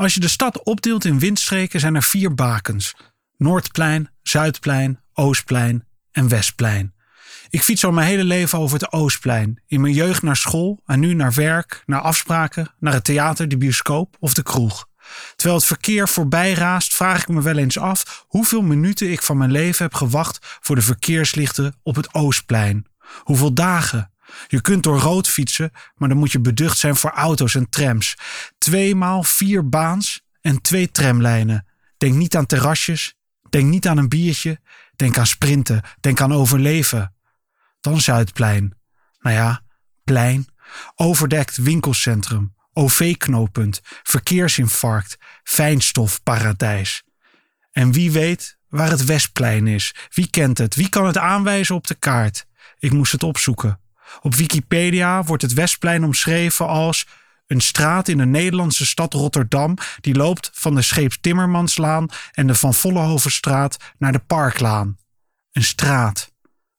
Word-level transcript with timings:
Als 0.00 0.14
je 0.14 0.20
de 0.20 0.28
stad 0.28 0.62
opdeelt 0.62 1.04
in 1.04 1.18
windstreken 1.18 1.80
zijn 1.80 1.94
er 1.94 2.02
vier 2.02 2.34
bakens. 2.34 2.94
Noordplein, 3.36 4.10
Zuidplein, 4.22 5.00
Oostplein 5.12 5.84
en 6.12 6.28
Westplein. 6.28 6.94
Ik 7.50 7.62
fiets 7.62 7.84
al 7.84 7.92
mijn 7.92 8.06
hele 8.06 8.24
leven 8.24 8.58
over 8.58 8.78
het 8.78 8.92
Oostplein. 8.92 9.62
In 9.66 9.80
mijn 9.80 9.94
jeugd 9.94 10.22
naar 10.22 10.36
school 10.36 10.80
en 10.86 11.00
nu 11.00 11.14
naar 11.14 11.32
werk, 11.32 11.82
naar 11.86 12.00
afspraken, 12.00 12.74
naar 12.78 12.92
het 12.92 13.04
theater, 13.04 13.48
de 13.48 13.56
bioscoop 13.56 14.16
of 14.20 14.34
de 14.34 14.42
kroeg. 14.42 14.86
Terwijl 15.36 15.58
het 15.58 15.68
verkeer 15.68 16.08
voorbij 16.08 16.52
raast, 16.52 16.94
vraag 16.94 17.22
ik 17.22 17.28
me 17.28 17.42
wel 17.42 17.56
eens 17.56 17.78
af 17.78 18.24
hoeveel 18.26 18.62
minuten 18.62 19.10
ik 19.10 19.22
van 19.22 19.36
mijn 19.36 19.52
leven 19.52 19.84
heb 19.84 19.94
gewacht 19.94 20.38
voor 20.60 20.76
de 20.76 20.82
verkeerslichten 20.82 21.74
op 21.82 21.96
het 21.96 22.14
Oostplein. 22.14 22.86
Hoeveel 23.22 23.54
dagen? 23.54 24.12
Je 24.46 24.60
kunt 24.60 24.82
door 24.82 24.98
rood 24.98 25.28
fietsen, 25.28 25.70
maar 25.94 26.08
dan 26.08 26.18
moet 26.18 26.32
je 26.32 26.40
beducht 26.40 26.78
zijn 26.78 26.96
voor 26.96 27.10
auto's 27.10 27.54
en 27.54 27.68
trams. 27.68 28.16
Tweemaal 28.58 29.22
vier 29.22 29.68
baans 29.68 30.20
en 30.40 30.62
twee 30.62 30.90
tramlijnen. 30.90 31.66
Denk 31.96 32.14
niet 32.14 32.36
aan 32.36 32.46
terrasjes, 32.46 33.14
denk 33.50 33.70
niet 33.70 33.86
aan 33.86 33.98
een 33.98 34.08
biertje, 34.08 34.60
denk 34.96 35.18
aan 35.18 35.26
sprinten, 35.26 35.82
denk 36.00 36.20
aan 36.20 36.32
overleven. 36.32 37.14
Dan 37.80 38.00
Zuidplein. 38.00 38.74
Nou 39.20 39.36
ja, 39.36 39.62
plein. 40.04 40.48
Overdekt 40.94 41.56
winkelcentrum, 41.56 42.54
OV-knooppunt, 42.72 43.80
verkeersinfarct, 44.02 45.16
fijnstofparadijs. 45.42 47.02
En 47.72 47.92
wie 47.92 48.10
weet 48.10 48.58
waar 48.68 48.90
het 48.90 49.04
Westplein 49.04 49.66
is? 49.66 49.94
Wie 50.08 50.30
kent 50.30 50.58
het? 50.58 50.74
Wie 50.74 50.88
kan 50.88 51.06
het 51.06 51.18
aanwijzen 51.18 51.74
op 51.74 51.86
de 51.86 51.94
kaart? 51.94 52.46
Ik 52.78 52.92
moest 52.92 53.12
het 53.12 53.22
opzoeken. 53.22 53.80
Op 54.20 54.34
Wikipedia 54.34 55.22
wordt 55.22 55.42
het 55.42 55.52
Westplein 55.52 56.04
omschreven 56.04 56.66
als 56.66 57.06
een 57.46 57.60
straat 57.60 58.08
in 58.08 58.18
de 58.18 58.26
Nederlandse 58.26 58.86
stad 58.86 59.14
Rotterdam 59.14 59.76
die 60.00 60.14
loopt 60.14 60.50
van 60.52 60.74
de 60.74 60.82
Scheepstimmermanslaan 60.82 62.08
en 62.32 62.46
de 62.46 62.54
Van 62.54 62.74
Vollenhovenstraat 62.74 63.76
naar 63.98 64.12
de 64.12 64.18
Parklaan. 64.18 64.96
Een 65.52 65.64
straat. 65.64 66.32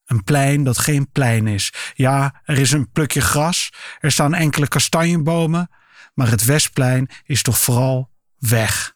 Een 0.06 0.24
plein 0.24 0.64
dat 0.64 0.78
geen 0.78 1.12
plein 1.12 1.48
is. 1.48 1.74
Ja, 1.94 2.42
er 2.44 2.58
is 2.58 2.72
een 2.72 2.92
plukje 2.92 3.22
gras, 3.22 3.74
er 4.00 4.12
staan 4.12 4.34
enkele 4.34 4.68
kastanjebomen, 4.68 5.70
maar 6.14 6.30
het 6.30 6.44
Westplein 6.44 7.10
is 7.24 7.42
toch 7.42 7.58
vooral 7.58 8.10
weg. 8.38 8.96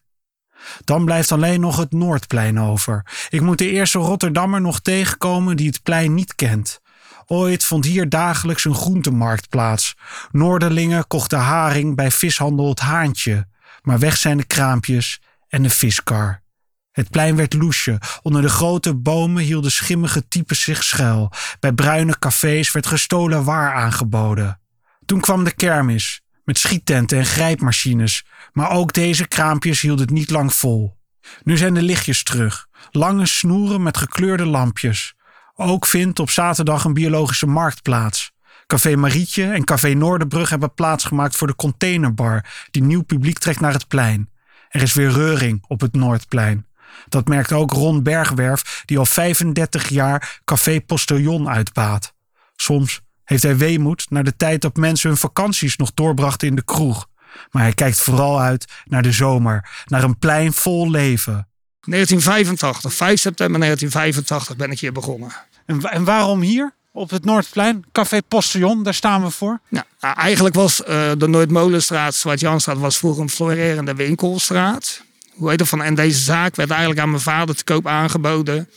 Dan 0.84 1.06
blijft 1.06 1.32
alleen 1.32 1.60
nog 1.60 1.78
het 1.78 1.92
Noordplein 1.92 2.60
over. 2.60 3.06
Ik 3.30 3.42
moet 3.42 3.58
de 3.58 3.70
eerste 3.70 4.00
Rotterdammer 4.00 4.62
nog 4.62 4.82
tegenkomen 4.82 5.58
die 5.58 5.68
het 5.68 5.84
plein 5.84 6.14
niet 6.14 6.36
kent. 6.36 6.82
Ooit 7.26 7.64
vond 7.64 7.86
hier 7.86 8.10
dagelijks 8.10 8.66
een 8.66 8.76
groentemarkt 8.76 9.50
plaats. 9.50 9.96
Noorderlingen 10.32 11.08
kochten 11.08 11.40
haring 11.40 11.96
bij 11.96 12.12
vishandel 12.12 12.70
het 12.70 12.80
Haantje. 12.80 13.48
Maar 13.82 14.00
weg 14.00 14.18
zijn 14.18 14.38
de 14.38 14.44
kraampjes 14.44 15.22
en 15.48 15.64
de 15.64 15.70
viskar. 15.70 16.44
Het 16.92 17.10
plein 17.10 17.36
werd 17.36 17.54
loesje. 17.54 18.00
Onder 18.22 18.42
de 18.42 18.50
grote 18.50 18.96
bomen 18.96 19.44
hielden 19.44 19.72
schimmige 19.72 20.28
types 20.28 20.62
zich 20.62 20.84
schuil. 20.84 21.32
Bij 21.60 21.74
bruine 21.74 22.20
cafés 22.20 22.72
werd 22.72 22.88
gestolen 22.88 23.44
waar 23.44 23.74
aangeboden. 23.74 24.60
Toen 25.06 25.20
kwam 25.20 25.44
de 25.44 25.54
kermis, 25.54 26.22
met 26.44 26.58
schiettenten 26.58 27.18
en 27.18 27.26
grijpmachines. 27.26 28.26
Maar 28.54 28.72
ook 28.72 28.94
deze 28.94 29.28
kraampjes 29.28 29.82
hielden 29.82 30.06
het 30.06 30.16
niet 30.16 30.30
lang 30.30 30.54
vol. 30.54 30.98
Nu 31.44 31.58
zijn 31.58 31.74
de 31.74 31.82
lichtjes 31.82 32.24
terug. 32.24 32.68
Lange 32.92 33.26
snoeren 33.26 33.84
met 33.84 33.98
gekleurde 33.98 34.46
lampjes. 34.46 35.15
Ook 35.58 35.86
vindt 35.86 36.20
op 36.20 36.30
zaterdag 36.30 36.84
een 36.84 36.94
biologische 36.94 37.48
markt 37.48 37.82
plaats. 37.82 38.32
Café 38.68 38.96
Marietje 38.96 39.52
en 39.52 39.64
Café 39.64 39.94
Noorderbrug 39.94 40.50
hebben 40.50 40.74
plaatsgemaakt 40.74 41.36
voor 41.36 41.48
de 41.48 41.56
containerbar 41.56 42.46
die 42.72 42.84
nieuw 42.84 43.04
publiek 43.04 43.38
trekt 43.38 43.60
naar 43.60 43.74
het 43.74 43.88
plein. 43.88 44.30
Er 44.70 44.82
is 44.82 44.94
weer 44.94 45.12
reuring 45.12 45.64
op 45.68 45.82
het 45.82 45.94
Noordplein. 45.94 46.66
Dat 47.08 47.28
merkt 47.28 47.52
ook 47.52 47.72
Ron 47.72 48.04
Bergwerf, 48.04 48.84
die 48.86 48.98
al 48.98 49.06
35 49.06 49.90
jaar 49.90 50.40
Café 50.46 50.82
Postillon 50.82 51.50
uitbaat. 51.50 52.14
Soms 52.56 53.02
heeft 53.24 53.44
hij 53.44 53.58
weemoed 53.58 54.06
naar 54.10 54.24
de 54.24 54.36
tijd 54.36 54.62
dat 54.62 54.76
mensen 54.76 55.10
hun 55.10 55.18
vakanties 55.18 55.76
nog 55.76 55.94
doorbrachten 55.94 56.48
in 56.48 56.56
de 56.56 56.64
kroeg. 56.64 57.08
Maar 57.52 57.62
hij 57.62 57.74
kijkt 57.74 58.02
vooral 58.02 58.42
uit 58.42 58.72
naar 58.86 59.02
de 59.02 59.12
zomer, 59.12 59.70
naar 59.86 60.04
een 60.04 60.20
plein 60.20 60.54
vol 60.54 60.92
leven. 60.92 61.48
1985, 61.86 62.94
5 62.94 63.20
september 63.20 63.60
1985 63.60 64.56
ben 64.56 64.72
ik 64.72 64.80
hier 64.80 64.92
begonnen. 64.92 65.32
En, 65.66 65.82
en 65.82 66.04
waarom 66.04 66.42
hier? 66.42 66.74
Op 66.92 67.10
het 67.10 67.26
Noordplein, 67.26 67.86
Café 67.92 68.22
Postillon, 68.22 68.84
daar 68.84 68.94
staan 68.94 69.24
we 69.24 69.30
voor. 69.30 69.60
Nou, 69.70 69.86
eigenlijk 70.00 70.56
was 70.56 70.82
uh, 70.82 71.12
de 71.18 71.28
Noordmolenstraat, 71.28 72.16
Zwart-Janstraat, 72.16 72.78
was 72.78 72.98
vroeger 72.98 73.22
een 73.22 73.30
florerende 73.30 73.94
winkelstraat. 73.94 75.02
Hoe 75.34 75.50
heet 75.50 75.60
dat 75.60 75.68
van? 75.68 75.84
En 75.84 75.96
deze 75.96 76.20
zaak 76.20 76.56
werd 76.56 76.70
eigenlijk 76.70 77.00
aan 77.00 77.10
mijn 77.10 77.22
vader 77.22 77.56
te 77.56 77.64
koop 77.64 77.88
aangeboden. 77.88 78.70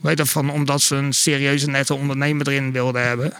Hoe 0.00 0.08
heet 0.08 0.18
dat 0.18 0.28
van? 0.28 0.50
Omdat 0.50 0.82
ze 0.82 0.96
een 0.96 1.12
serieuze 1.12 1.70
nette 1.70 1.94
ondernemer 1.94 2.48
erin 2.48 2.72
wilden 2.72 3.06
hebben. 3.06 3.32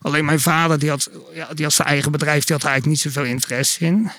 Alleen 0.00 0.24
mijn 0.24 0.40
vader, 0.40 0.78
die 0.78 0.90
had, 0.90 1.10
ja, 1.32 1.54
die 1.54 1.64
had 1.64 1.74
zijn 1.74 1.88
eigen 1.88 2.12
bedrijf, 2.12 2.44
die 2.44 2.56
had 2.56 2.64
eigenlijk 2.64 2.86
niet 2.86 3.12
zoveel 3.12 3.30
interesse 3.30 3.84
in. 3.84 4.10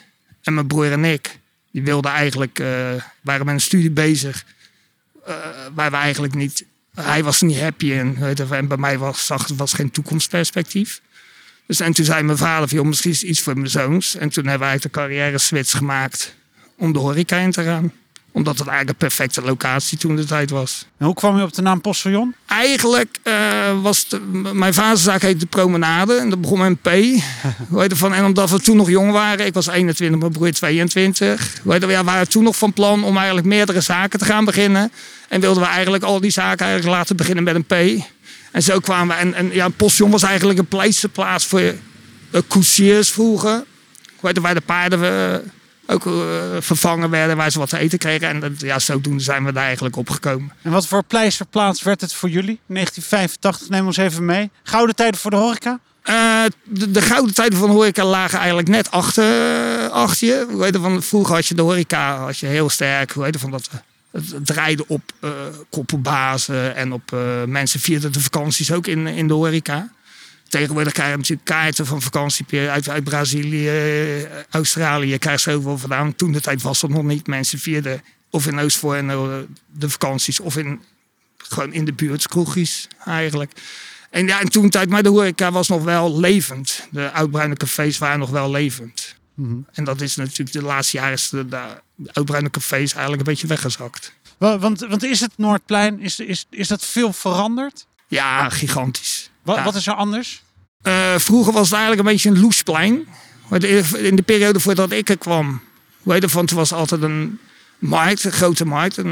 En 0.43 0.53
mijn 0.53 0.67
broer 0.67 0.91
en 0.91 1.05
ik, 1.05 1.39
die 1.75 1.83
wilden 1.83 2.11
eigenlijk, 2.11 2.59
uh, 2.59 2.67
waren 3.21 3.45
met 3.45 3.53
een 3.53 3.61
studie 3.61 3.91
bezig. 3.91 4.45
Uh, 5.27 5.35
waar 5.73 5.91
we 5.91 5.97
eigenlijk 5.97 6.33
niet, 6.33 6.65
hij 6.93 7.23
was 7.23 7.41
niet 7.41 7.59
happy 7.59 7.91
en, 7.91 8.35
en 8.49 8.67
bij 8.67 8.77
mij 8.77 8.97
was, 8.97 9.25
zag, 9.25 9.47
was 9.47 9.73
geen 9.73 9.91
toekomstperspectief. 9.91 11.01
Dus 11.65 11.79
en 11.79 11.93
toen 11.93 12.05
zei 12.05 12.23
mijn 12.23 12.37
vader, 12.37 12.69
joh, 12.69 12.85
misschien 12.85 13.11
is 13.11 13.23
iets 13.23 13.41
voor 13.41 13.53
mijn 13.53 13.69
zoons. 13.69 14.15
En 14.15 14.29
toen 14.29 14.45
hebben 14.47 14.67
wij 14.67 14.77
de 14.77 14.89
carrière 14.89 15.37
switch 15.37 15.77
gemaakt 15.77 16.35
om 16.77 16.93
de 16.93 16.99
horeca 16.99 17.37
in 17.37 17.51
te 17.51 17.63
gaan 17.63 17.91
omdat 18.35 18.57
het 18.57 18.67
eigenlijk 18.67 18.89
een 18.89 19.07
perfecte 19.07 19.41
locatie 19.41 19.97
toen 19.97 20.15
de 20.15 20.25
tijd 20.25 20.49
was. 20.49 20.85
En 20.97 21.05
hoe 21.05 21.15
kwam 21.15 21.37
je 21.37 21.43
op 21.43 21.53
de 21.53 21.61
naam 21.61 21.81
Postillon? 21.81 22.35
Eigenlijk 22.45 23.17
uh, 23.23 23.81
was 23.81 24.07
mijn 24.53 24.73
vaderzaak 24.73 25.21
heette 25.21 25.37
de 25.37 25.45
Promenade. 25.45 26.15
En 26.15 26.29
dat 26.29 26.41
begon 26.41 26.59
met 26.59 26.67
een 26.67 26.77
P. 26.77 27.21
Heet 27.79 27.97
van, 27.97 28.13
en 28.13 28.25
omdat 28.25 28.49
we 28.49 28.59
toen 28.59 28.77
nog 28.77 28.89
jong 28.89 29.11
waren. 29.11 29.45
Ik 29.45 29.53
was 29.53 29.67
21, 29.67 30.19
mijn 30.19 30.31
broer 30.31 30.51
22. 30.51 31.53
Hoe 31.63 31.73
heet 31.73 31.85
we, 31.85 32.03
waren 32.03 32.29
toen 32.29 32.43
nog 32.43 32.57
van 32.57 32.73
plan 32.73 33.03
om 33.03 33.15
eigenlijk 33.15 33.47
meerdere 33.47 33.81
zaken 33.81 34.19
te 34.19 34.25
gaan 34.25 34.45
beginnen. 34.45 34.91
En 35.27 35.41
wilden 35.41 35.63
we 35.63 35.69
eigenlijk 35.69 36.03
al 36.03 36.19
die 36.19 36.31
zaken 36.31 36.65
eigenlijk 36.65 36.97
laten 36.97 37.15
beginnen 37.15 37.43
met 37.43 37.55
een 37.55 37.65
P. 37.65 38.03
En 38.51 38.63
zo 38.63 38.79
kwamen 38.79 39.15
we. 39.15 39.21
En, 39.21 39.33
en 39.33 39.49
ja, 39.53 39.69
Postillon 39.69 40.11
was 40.11 40.23
eigenlijk 40.23 40.59
een 40.59 40.67
pleisterplaats 40.67 41.45
voor 41.45 41.73
de 42.31 42.41
koetsiers 42.47 43.09
vroeger. 43.09 43.63
Heet 44.21 44.39
waar 44.39 44.53
de 44.53 44.61
paarden... 44.61 44.99
Uh, 45.03 45.51
ook 45.87 46.05
uh, 46.05 46.13
vervangen 46.59 47.09
werden, 47.09 47.37
waar 47.37 47.51
ze 47.51 47.59
wat 47.59 47.69
te 47.69 47.77
eten 47.77 47.97
kregen. 47.97 48.27
En 48.27 48.39
dat, 48.39 48.59
ja, 48.59 48.79
zodoende 48.79 49.23
zijn 49.23 49.45
we 49.45 49.51
daar 49.51 49.63
eigenlijk 49.63 49.95
opgekomen. 49.95 50.51
En 50.61 50.71
wat 50.71 50.87
voor 50.87 51.03
pleisterplaats 51.03 51.83
werd 51.83 52.01
het 52.01 52.13
voor 52.13 52.29
jullie? 52.29 52.59
1985, 52.67 53.69
neem 53.69 53.85
ons 53.85 53.97
even 53.97 54.25
mee. 54.25 54.49
Gouden 54.63 54.95
tijden 54.95 55.19
voor 55.19 55.31
de 55.31 55.37
horeca? 55.37 55.79
Uh, 56.03 56.43
de, 56.63 56.91
de, 56.91 57.01
gouden 57.01 57.33
tijden 57.33 57.59
van 57.59 57.67
de 57.67 57.75
horeca 57.75 58.05
lagen 58.05 58.37
eigenlijk 58.37 58.67
net 58.67 58.91
achter, 58.91 59.89
achter 59.89 60.27
je. 60.27 60.47
Hoe 60.49 60.63
heet 60.63 60.77
van, 60.77 61.03
vroeger 61.03 61.35
had 61.35 61.45
je 61.45 61.55
de 61.55 61.61
horeca 61.61 62.17
had 62.17 62.37
je 62.37 62.45
heel 62.45 62.69
sterk. 62.69 63.11
Hoe 63.11 63.23
heet 63.23 63.37
van 63.39 63.51
dat? 63.51 63.69
Het 64.11 64.45
draaide 64.45 64.87
op 64.87 65.01
uh, 65.21 65.29
koppelbazen 65.69 66.75
en 66.75 66.93
op 66.93 67.15
mensen 67.45 67.79
vierden 67.79 68.11
de 68.11 68.21
vakanties 68.21 68.71
ook 68.71 68.87
in, 68.87 69.07
in 69.07 69.27
de 69.27 69.33
horeca. 69.33 69.89
Tegenwoordig 70.55 70.93
krijg 70.93 71.11
je 71.11 71.17
natuurlijk 71.17 71.47
kaarten 71.47 71.85
van 71.85 72.01
vakantie 72.01 72.69
uit, 72.69 72.89
uit 72.89 73.03
Brazilië, 73.03 73.67
eh, 73.67 74.43
Australië. 74.49 75.17
Krijg 75.17 75.43
je 75.43 75.51
zoveel 75.51 75.77
vandaan. 75.77 76.15
Toen 76.15 76.31
de 76.31 76.41
tijd 76.41 76.61
was 76.61 76.79
dat 76.79 76.89
nog 76.89 77.03
niet. 77.03 77.27
Mensen 77.27 77.59
vierden 77.59 78.01
of 78.29 78.47
in 78.47 78.59
Oostvoort 78.59 78.97
en 78.97 79.09
eh, 79.09 79.37
de 79.71 79.89
vakanties 79.89 80.39
of 80.39 80.57
in, 80.57 80.81
gewoon 81.37 81.73
in 81.73 81.85
de 81.85 81.93
buurt, 81.93 82.27
kroegjes 82.27 82.87
eigenlijk. 83.05 83.51
En 84.09 84.27
ja, 84.27 84.39
en 84.39 84.49
toen 84.49 84.69
tijd, 84.69 84.89
maar 84.89 85.03
de 85.03 85.09
horeca 85.09 85.51
was 85.51 85.67
nog 85.67 85.83
wel 85.83 86.19
levend. 86.19 86.87
De 86.91 87.11
oudbruine 87.11 87.55
cafés 87.55 87.97
waren 87.97 88.19
nog 88.19 88.29
wel 88.29 88.51
levend. 88.51 89.15
Mhm. 89.33 89.57
En 89.73 89.83
dat 89.83 90.01
is 90.01 90.15
natuurlijk 90.15 90.51
de 90.51 90.63
laatste 90.63 90.97
jaren 90.97 91.13
is 91.13 91.29
de, 91.29 91.47
de 91.47 91.59
oudbruine 92.13 92.49
cafés 92.49 92.91
eigenlijk 92.91 93.21
een 93.21 93.33
beetje 93.33 93.47
weggezakt. 93.47 94.13
Want, 94.37 94.79
want 94.79 95.03
is 95.03 95.19
het 95.19 95.31
Noordplein, 95.35 95.99
is, 95.99 96.19
is, 96.19 96.45
is 96.49 96.67
dat 96.67 96.85
veel 96.85 97.13
veranderd? 97.13 97.87
Ja, 98.07 98.49
gigantisch. 98.49 99.29
Wat, 99.41 99.63
wat 99.63 99.75
is 99.75 99.87
er 99.87 99.93
anders? 99.93 100.43
Uh, 100.87 101.17
vroeger 101.17 101.53
was 101.53 101.69
het 101.69 101.77
eigenlijk 101.77 102.07
een 102.07 102.13
beetje 102.13 102.29
een 102.29 102.41
loesplein. 102.41 103.07
In 103.97 104.15
de 104.15 104.21
periode 104.25 104.59
voordat 104.59 104.91
ik 104.91 105.09
er 105.09 105.17
kwam, 105.17 105.61
weet 106.03 106.21
je, 106.21 106.29
van, 106.29 106.41
het 106.41 106.51
was 106.51 106.73
altijd 106.73 107.01
een 107.01 107.39
markt, 107.79 108.23
een 108.23 108.31
grote 108.31 108.65
markt. 108.65 108.97
Een, 108.97 109.11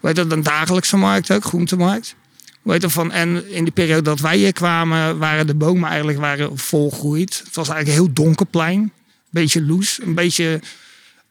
weet 0.00 0.16
je, 0.16 0.24
een 0.28 0.42
dagelijkse 0.42 0.96
markt 0.96 1.30
ook, 1.30 1.44
groentemarkt. 1.44 2.14
Weet 2.62 2.82
je, 2.82 2.90
van, 2.90 3.12
en 3.12 3.50
in 3.50 3.64
de 3.64 3.70
periode 3.70 4.02
dat 4.02 4.20
wij 4.20 4.36
hier 4.36 4.52
kwamen, 4.52 5.18
waren 5.18 5.46
de 5.46 5.54
bomen 5.54 5.88
eigenlijk 5.88 6.18
waren 6.18 6.58
volgroeid. 6.58 7.42
Het 7.44 7.54
was 7.54 7.68
eigenlijk 7.68 7.98
een 7.98 8.04
heel 8.04 8.24
donker 8.24 8.46
plein. 8.46 8.92
Beetje 9.30 9.62
loes, 9.62 9.98
een 10.02 10.14
beetje 10.14 10.60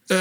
uh, 0.08 0.18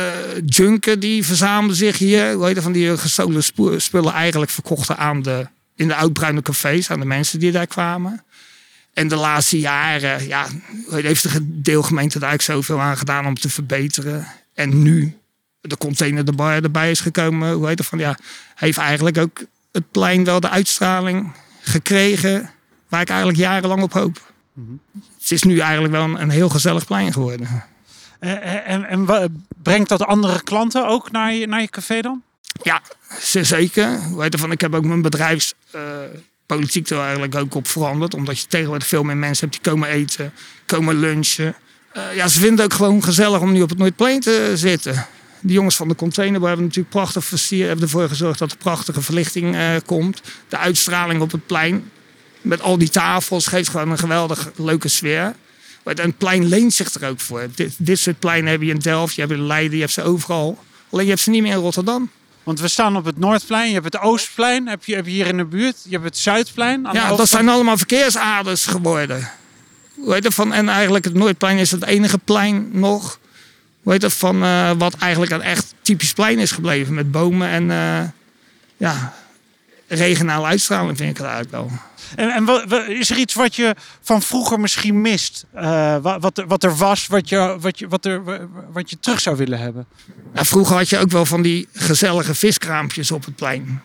junken 0.47 1.01
die 1.01 1.25
verzamelden 1.25 1.77
zich 1.77 1.99
hier. 1.99 2.39
Weet 2.39 2.55
je, 2.55 2.63
van 2.63 2.73
die 2.73 2.99
gestolen 2.99 3.43
spullen 3.77 4.13
eigenlijk 4.13 4.51
verkochten 4.51 4.97
aan 4.97 5.23
de, 5.23 5.47
in 5.75 5.89
de 5.89 5.95
oudbruine 5.95 6.43
cafés, 6.43 6.91
aan 6.91 7.01
de 7.01 7.07
mensen 7.07 7.39
die 7.39 7.53
daar 7.53 7.67
kwamen. 7.67 8.25
En 8.99 9.09
de 9.09 9.17
laatste 9.17 9.59
jaren 9.59 10.27
ja, 10.27 10.47
heeft 10.91 11.33
de 11.33 11.61
deelgemeente 11.63 12.19
daar 12.19 12.29
eigenlijk 12.29 12.61
zoveel 12.67 12.83
aan 12.83 12.97
gedaan 12.97 13.27
om 13.27 13.35
te 13.35 13.49
verbeteren. 13.49 14.27
En 14.55 14.83
nu 14.83 15.17
de 15.61 15.77
container 15.77 16.25
de 16.25 16.33
bar 16.33 16.63
erbij 16.63 16.91
is 16.91 17.01
gekomen. 17.01 17.53
Hoe 17.53 17.67
heet 17.69 17.79
het 17.79 17.87
van 17.87 17.99
ja, 17.99 18.19
heeft 18.55 18.79
eigenlijk 18.79 19.19
ook 19.19 19.39
het 19.73 19.91
plein 19.91 20.25
wel 20.25 20.41
de 20.41 20.49
uitstraling 20.49 21.33
gekregen 21.61 22.51
waar 22.89 23.01
ik 23.01 23.09
eigenlijk 23.09 23.39
jarenlang 23.39 23.83
op 23.83 23.93
hoop. 23.93 24.33
Het 25.21 25.31
is 25.31 25.43
nu 25.43 25.59
eigenlijk 25.59 25.93
wel 25.93 26.05
een, 26.05 26.21
een 26.23 26.31
heel 26.31 26.49
gezellig 26.49 26.87
plein 26.87 27.13
geworden. 27.13 27.65
Eh, 28.21 28.69
En, 28.71 28.85
en, 28.89 29.05
wa- 29.05 29.27
brengt 29.63 29.89
dat 29.89 30.03
andere 30.03 30.43
klanten 30.43 30.87
ook 30.89 31.11
naar 31.11 31.33
je, 31.33 31.47
naar 31.47 31.61
je 31.61 31.69
café 31.69 32.01
dan? 32.01 32.23
Ja, 32.63 32.83
zeker. 33.43 34.03
Hoe 34.03 34.23
heet 34.23 34.33
het 34.33 34.41
van, 34.41 34.51
ik 34.53 34.61
heb 34.61 34.75
ook 34.75 34.85
mijn 34.85 35.03
bedrijfspolitiek 36.49 36.91
er 36.91 37.05
eigenlijk 37.05 37.35
ook 37.35 37.55
op 37.55 37.69
veranderd. 37.69 38.15
Omdat 38.15 38.41
je 38.41 38.47
tegenwoordig 38.47 38.87
veel 38.87 39.03
meer 39.03 39.17
mensen 39.17 39.49
hebt 39.49 39.63
die 39.63 39.73
komen 39.73 39.89
eten, 39.89 40.33
komen 40.67 40.99
lunchen. 41.01 41.55
Eh, 41.93 42.15
ja, 42.15 42.29
ze 42.29 42.41
vinden 42.41 42.65
het 42.65 42.73
ook 42.73 42.79
gewoon 42.79 43.03
gezellig 43.03 43.41
om 43.41 43.53
nu 43.53 43.63
op 43.63 43.69
het 43.69 43.79
Noordplein 43.79 44.21
te 44.21 44.53
zitten. 44.55 45.07
Die 45.41 45.55
jongens 45.55 45.77
van 45.77 45.89
de 45.89 45.95
containerbar 45.95 46.49
hebben 46.49 46.67
natuurlijk 46.67 46.95
prachtig 46.95 47.25
versierd. 47.25 47.67
Hebben 47.67 47.85
ervoor 47.85 48.09
gezorgd 48.09 48.39
dat 48.39 48.51
er 48.51 48.57
prachtige 48.57 49.03
verlichting 49.03 49.57
eh, 49.57 49.77
komt. 49.87 50.23
De 50.49 50.57
uitstraling 50.57 51.21
op 51.21 51.33
het 51.33 51.47
plein. 51.47 51.91
Met 52.41 52.63
al 52.63 52.79
die 52.79 52.89
tafels 52.89 53.47
geeft 53.47 53.69
gewoon 53.69 53.91
een 53.91 53.99
geweldig 53.99 54.51
leuke 54.57 54.89
sfeer. 54.89 55.35
Maar 55.85 55.95
het 55.95 56.19
plein 56.19 56.49
leent 56.49 56.73
zich 56.73 56.95
er 56.95 57.09
ook 57.09 57.21
voor. 57.21 57.49
Dit, 57.55 57.75
dit 57.79 57.99
soort 57.99 58.19
pleinen 58.19 58.51
heb 58.51 58.63
je 58.63 58.71
in 58.71 58.79
Delft, 58.79 59.15
je 59.15 59.21
hebt 59.21 59.33
in 59.33 59.47
Leiden, 59.47 59.75
je 59.75 59.83
hebt 59.83 59.93
ze 59.93 60.03
overal. 60.03 60.59
Alleen 60.91 61.05
je 61.05 61.11
hebt 61.11 61.23
ze 61.23 61.31
niet 61.31 61.43
meer 61.43 61.53
in 61.53 61.59
Rotterdam. 61.59 62.11
Want 62.49 62.61
we 62.61 62.69
staan 62.69 62.97
op 62.97 63.05
het 63.05 63.19
Noordplein, 63.19 63.69
je 63.69 63.73
hebt 63.73 63.93
het 63.93 64.03
Oostplein, 64.03 64.69
heb 64.69 64.85
je, 64.85 64.95
heb 64.95 65.05
je 65.05 65.11
hier 65.11 65.27
in 65.27 65.37
de 65.37 65.45
buurt. 65.45 65.77
Je 65.85 65.91
hebt 65.91 66.05
het 66.05 66.19
Zuidplein. 66.19 66.87
Aan 66.87 66.93
de 66.93 66.99
Ja, 66.99 67.17
dat 67.17 67.29
zijn 67.29 67.49
allemaal 67.49 67.77
verkeersaders 67.77 68.67
geworden. 68.67 69.31
Hoe 69.95 70.15
heet 70.15 70.25
het 70.25 70.35
van, 70.35 70.53
en 70.53 70.69
eigenlijk 70.69 71.05
het 71.05 71.15
Noordplein 71.15 71.59
is 71.59 71.71
het 71.71 71.85
enige 71.85 72.19
plein 72.19 72.69
nog. 72.73 73.19
Hoe 73.83 73.93
heet 73.93 74.03
het 74.03 74.13
van, 74.13 74.43
eh, 74.43 74.71
wat 74.79 74.95
eigenlijk 74.95 75.33
een 75.33 75.43
echt 75.43 75.75
typisch 75.83 76.13
plein 76.13 76.39
is 76.39 76.51
gebleven. 76.51 76.95
Met 76.95 77.11
bomen 77.11 77.49
en 77.49 77.71
eh, 77.71 78.09
ja, 78.77 79.15
regionale 79.89 80.47
uitstraling 80.47 80.97
vind 80.97 81.11
ik 81.11 81.17
het 81.17 81.27
eigenlijk 81.27 81.57
wel. 81.57 81.71
En, 82.17 82.31
en 82.31 82.71
is 82.99 83.11
er 83.11 83.17
iets 83.17 83.35
wat 83.35 83.55
je 83.57 83.75
van 84.03 84.23
vroeger 84.23 84.61
misschien 84.61 85.01
mist? 85.01 85.45
Eh, 85.55 85.63
wa- 86.03 86.19
wat, 86.19 86.39
er- 86.39 86.47
wat 86.47 86.65
er 86.65 86.77
was, 86.77 87.07
wat 87.07 87.29
je, 87.29 87.57
wat, 87.61 87.79
je, 87.79 87.89
wat, 87.89 88.05
er, 88.05 88.25
wa- 88.25 88.47
wat 88.73 88.91
je 88.91 88.99
terug 89.01 89.21
zou 89.21 89.37
willen 89.37 89.59
hebben? 89.59 89.87
Nou, 90.35 90.47
vroeger 90.47 90.77
had 90.77 90.89
je 90.89 90.99
ook 90.99 91.11
wel 91.11 91.25
van 91.27 91.43
die 91.43 91.69
gezellige 91.73 92.35
viskraampjes 92.35 93.11
op 93.11 93.25
het 93.25 93.37
plein. 93.37 93.83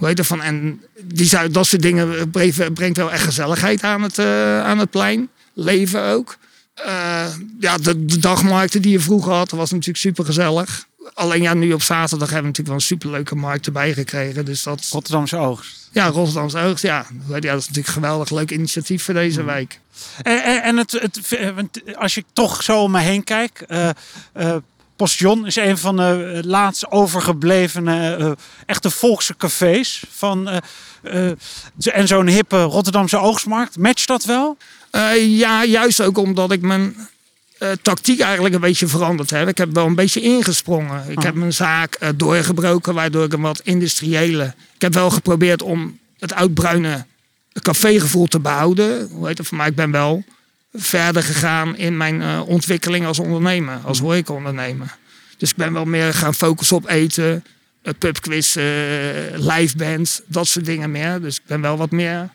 Heet 0.00 0.18
het 0.18 0.26
van, 0.26 0.42
en 0.42 0.82
die 1.02 1.26
zou, 1.26 1.50
dat 1.50 1.66
soort 1.66 1.82
dingen 1.82 2.30
brengt, 2.30 2.74
brengt 2.74 2.96
wel 2.96 3.12
echt 3.12 3.24
gezelligheid 3.24 3.82
aan 3.82 4.02
het, 4.02 4.18
eh, 4.18 4.60
aan 4.64 4.78
het 4.78 4.90
plein. 4.90 5.28
Leven 5.54 6.02
ook. 6.02 6.36
Eh, 6.74 7.24
ja, 7.60 7.76
de, 7.76 8.04
de 8.04 8.18
dagmarkten 8.18 8.82
die 8.82 8.92
je 8.92 9.00
vroeger 9.00 9.32
had, 9.32 9.50
was 9.50 9.70
natuurlijk 9.70 9.98
super 9.98 10.24
gezellig. 10.24 10.86
Alleen 11.14 11.42
ja, 11.42 11.54
nu 11.54 11.72
op 11.72 11.82
zaterdag 11.82 12.30
hebben 12.30 12.52
we 12.52 12.58
natuurlijk 12.58 12.66
wel 12.66 12.76
een 12.76 12.80
superleuke 12.98 13.34
markt 13.34 13.66
erbij 13.66 13.92
gekregen. 13.92 14.44
Dus 14.44 14.62
dat, 14.62 14.88
Rotterdamse 14.90 15.36
oogst. 15.36 15.88
ja, 15.92 16.06
Rotterdamse 16.06 16.58
oogst, 16.58 16.82
ja. 16.82 17.06
Dat 17.28 17.44
is 17.44 17.50
natuurlijk 17.50 17.86
een 17.86 17.92
geweldig 17.92 18.30
leuk 18.30 18.50
initiatief 18.50 19.02
voor 19.04 19.14
deze 19.14 19.42
wijk. 19.44 19.80
En, 20.22 20.44
en, 20.44 20.62
en 20.62 20.76
het, 20.76 20.92
het, 20.92 21.32
eh, 21.34 21.48
als 21.96 22.16
ik 22.16 22.24
toch 22.32 22.62
zo 22.62 22.82
om 22.82 22.90
me 22.90 23.00
heen 23.00 23.24
kijk. 23.24 23.60
eh, 24.32 24.56
Postillon 24.96 25.46
is 25.46 25.56
een 25.56 25.78
van 25.78 25.96
de 25.96 26.32
eh, 26.34 26.42
laatst 26.50 26.90
overgebleven 26.90 27.88
eh, 27.88 28.30
echte 28.66 28.90
volkse 28.90 29.36
cafés. 29.36 30.04
Van, 30.10 30.60
eh, 31.02 31.30
en 31.84 32.06
zo'n 32.06 32.26
hippe 32.26 32.62
Rotterdamse 32.62 33.18
oogstmarkt. 33.18 33.78
Matcht 33.78 34.06
dat 34.06 34.24
wel? 34.24 34.56
Ja, 35.18 35.64
juist 35.64 36.00
ook 36.00 36.18
omdat 36.18 36.52
ik 36.52 36.60
mijn 36.60 36.96
tactiek 37.82 38.20
eigenlijk 38.20 38.54
een 38.54 38.60
beetje 38.60 38.86
veranderd 38.86 39.30
heb. 39.30 39.48
Ik 39.48 39.58
heb 39.58 39.74
wel 39.74 39.86
een 39.86 39.94
beetje 39.94 40.20
ingesprongen. 40.20 41.10
Ik 41.10 41.22
heb 41.22 41.34
mijn 41.34 41.52
zaak 41.52 41.94
eh, 41.94 42.08
doorgebroken, 42.16 42.94
waardoor 42.94 43.24
ik 43.24 43.32
een 43.32 43.40
wat 43.40 43.60
industriële... 43.64 44.54
Ik 44.74 44.82
heb 44.82 44.94
wel 44.94 45.10
geprobeerd 45.10 45.62
om 45.62 45.98
het 46.18 46.32
oudbruine 46.32 47.06
cafégevoel 47.62 48.26
te 48.26 48.40
behouden. 48.40 49.08
Hoe 49.12 49.26
heet 49.26 49.38
het 49.38 49.46
voor 49.46 49.56
mij? 49.56 49.68
Ik 49.68 49.74
ben 49.74 49.90
wel 49.90 50.24
verder 50.72 51.22
gegaan 51.22 51.76
in 51.76 51.96
mijn 51.96 52.22
eh, 52.22 52.42
ontwikkeling 52.46 53.06
als 53.06 53.18
ondernemer, 53.18 53.78
als 53.84 53.98
horecaondernemer. 53.98 54.96
Dus 55.36 55.50
ik 55.50 55.56
ben 55.56 55.72
wel 55.72 55.84
meer 55.84 56.14
gaan 56.14 56.34
focussen 56.34 56.76
op 56.76 56.88
eten, 56.88 57.44
pubquiz, 57.98 58.56
uh, 58.56 58.64
live 59.32 59.76
band, 59.76 60.22
dat 60.26 60.46
soort 60.46 60.64
dingen 60.64 60.90
meer. 60.90 61.20
Dus 61.20 61.36
ik 61.36 61.42
ben 61.46 61.60
wel 61.60 61.76
wat 61.76 61.90
meer 61.90 62.30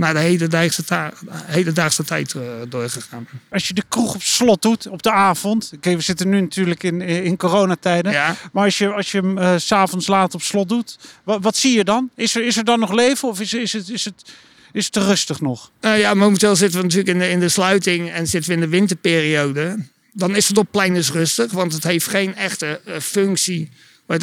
naar 0.00 0.14
de 0.14 0.20
hedendaagse, 0.20 0.84
ta- 0.84 1.12
hedendaagse 1.30 2.04
tijd 2.04 2.34
uh, 2.34 2.42
doorgegaan. 2.68 3.28
Als 3.50 3.68
je 3.68 3.74
de 3.74 3.84
kroeg 3.88 4.14
op 4.14 4.22
slot 4.22 4.62
doet 4.62 4.86
op 4.86 5.02
de 5.02 5.10
avond. 5.12 5.72
We 5.80 6.00
zitten 6.00 6.28
nu 6.28 6.40
natuurlijk 6.40 6.82
in, 6.82 7.00
in 7.00 7.36
coronatijden. 7.36 8.12
Ja. 8.12 8.36
Maar 8.52 8.64
als 8.64 8.78
je, 8.78 8.92
als 8.92 9.12
je 9.12 9.18
hem 9.18 9.38
uh, 9.38 9.54
s'avonds 9.56 10.06
laat 10.06 10.34
op 10.34 10.42
slot 10.42 10.68
doet. 10.68 10.98
Wat, 11.24 11.42
wat 11.42 11.56
zie 11.56 11.76
je 11.76 11.84
dan? 11.84 12.10
Is 12.14 12.34
er, 12.34 12.46
is 12.46 12.56
er 12.56 12.64
dan 12.64 12.80
nog 12.80 12.92
leven 12.92 13.28
of 13.28 13.40
is, 13.40 13.54
is, 13.54 13.72
het, 13.72 13.88
is, 13.88 14.04
het, 14.04 14.24
is 14.72 14.84
het 14.84 14.92
te 14.92 15.04
rustig 15.04 15.40
nog? 15.40 15.70
Uh, 15.80 16.00
ja, 16.00 16.14
momenteel 16.14 16.56
zitten 16.56 16.78
we 16.78 16.84
natuurlijk 16.84 17.12
in 17.12 17.18
de, 17.18 17.30
in 17.30 17.40
de 17.40 17.48
sluiting 17.48 18.10
en 18.10 18.26
zitten 18.26 18.50
we 18.50 18.56
in 18.56 18.62
de 18.62 18.76
winterperiode. 18.76 19.86
Dan 20.12 20.36
is 20.36 20.48
het 20.48 20.58
op 20.58 20.66
plein 20.70 20.94
dus 20.94 21.10
rustig, 21.10 21.52
want 21.52 21.72
het 21.72 21.84
heeft 21.84 22.06
geen 22.06 22.36
echte 22.36 22.80
uh, 22.84 22.98
functie 22.98 23.70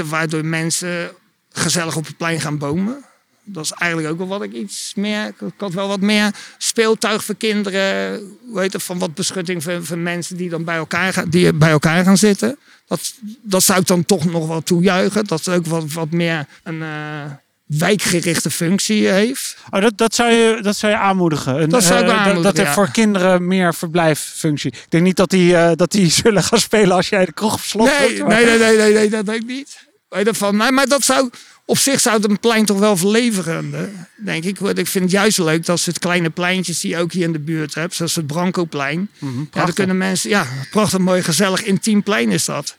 waardoor 0.10 0.46
mensen 0.46 1.12
gezellig 1.52 1.96
op 1.96 2.06
het 2.06 2.18
plein 2.18 2.42
gaan 2.42 2.58
bomen. 2.58 3.06
Dat 3.50 3.64
is 3.64 3.72
eigenlijk 3.72 4.12
ook 4.12 4.18
wel 4.18 4.28
wat 4.28 4.44
ik 4.44 4.54
iets 4.54 4.94
meer. 4.96 5.28
Ik 5.28 5.54
had 5.58 5.74
wel 5.74 5.88
wat 5.88 6.00
meer 6.00 6.32
speeltuig 6.58 7.24
voor 7.24 7.36
kinderen. 7.36 8.22
Hoe 8.50 8.60
heet 8.60 8.74
het, 8.74 8.84
van 8.84 9.00
wat 9.00 9.14
beschutting 9.14 9.64
voor, 9.64 9.86
voor 9.86 9.98
mensen 9.98 10.38
die 10.38 10.50
dan 10.50 10.64
bij 10.64 10.76
elkaar, 10.76 11.14
gaan, 11.14 11.30
die 11.30 11.54
bij 11.54 11.70
elkaar 11.70 12.04
gaan 12.04 12.18
zitten. 12.18 12.58
Dat, 12.88 13.14
dat 13.42 13.64
zou 13.64 13.80
ik 13.80 13.88
dan 13.88 14.06
toch 14.06 14.26
nog 14.26 14.48
wel 14.48 14.62
toejuichen. 14.62 15.26
Dat 15.26 15.46
het 15.46 15.56
ook 15.56 15.66
wat, 15.66 15.92
wat 15.94 16.12
meer 16.12 16.46
een 16.64 16.82
uh, 16.82 17.24
wijkgerichte 17.66 18.52
functie 18.52 19.08
heeft. 19.08 19.58
Oh, 19.70 19.82
dat, 19.82 19.98
dat, 19.98 20.16
zou 20.16 20.32
je, 20.32 20.60
dat 20.62 20.76
zou 20.76 20.92
je 20.92 20.98
aanmoedigen. 20.98 21.62
Een, 21.62 21.70
dat 21.70 21.84
zou 21.84 22.04
ik 22.04 22.10
aanmoedigen, 22.10 22.44
Dat 22.44 22.58
er 22.58 22.66
ja. 22.66 22.74
voor 22.74 22.92
kinderen 22.92 23.48
meer 23.48 23.74
verblijffunctie. 23.74 24.72
Ik 24.72 24.86
denk 24.90 25.04
niet 25.04 25.16
dat 25.16 25.30
die, 25.30 25.52
uh, 25.52 25.72
dat 25.76 25.92
die 25.92 26.12
zullen 26.24 26.44
gaan 26.44 26.60
spelen 26.60 26.96
als 26.96 27.10
jij 27.10 27.26
de 27.26 27.34
kroeg 27.34 27.54
op 27.54 27.60
slot 27.60 27.90
nee, 28.00 28.24
nee, 28.24 28.46
nee, 28.46 28.58
nee, 28.58 28.78
nee, 28.78 28.94
nee, 28.94 29.10
dat 29.10 29.26
denk 29.26 29.42
ik 29.42 29.48
niet. 29.48 29.87
Weet 30.10 30.52
nee, 30.52 30.72
maar 30.72 30.88
dat 30.88 31.04
zou 31.04 31.30
op 31.66 31.78
zich 31.78 32.00
zou 32.00 32.16
het 32.16 32.30
een 32.30 32.40
plein 32.40 32.66
toch 32.66 32.80
wel 32.80 32.98
verlevendigen, 32.98 34.08
denk 34.16 34.44
ik. 34.44 34.60
Ik 34.60 34.88
vind 34.88 35.04
het 35.04 35.14
juist 35.14 35.38
leuk 35.38 35.66
dat 35.66 35.80
ze 35.80 35.90
het 35.90 36.00
kleine 36.00 36.30
pleintjes 36.30 36.80
die 36.80 36.92
je 36.92 36.98
ook 36.98 37.12
hier 37.12 37.24
in 37.24 37.32
de 37.32 37.40
buurt 37.40 37.74
hebt, 37.74 37.96
zoals 37.96 38.16
het 38.16 38.28
Brancoplein. 38.28 39.00
Mm 39.00 39.10
-hmm, 39.34 39.48
ja, 39.54 39.66
dan 39.66 39.74
kunnen 39.74 39.98
mensen, 39.98 40.30
ja, 40.30 40.48
prachtig 40.72 41.00
mooi, 41.00 41.24
gezellig, 41.24 41.64
intiem 41.64 42.04
plein 42.04 42.32
is 42.32 42.46
dat. 42.46 42.78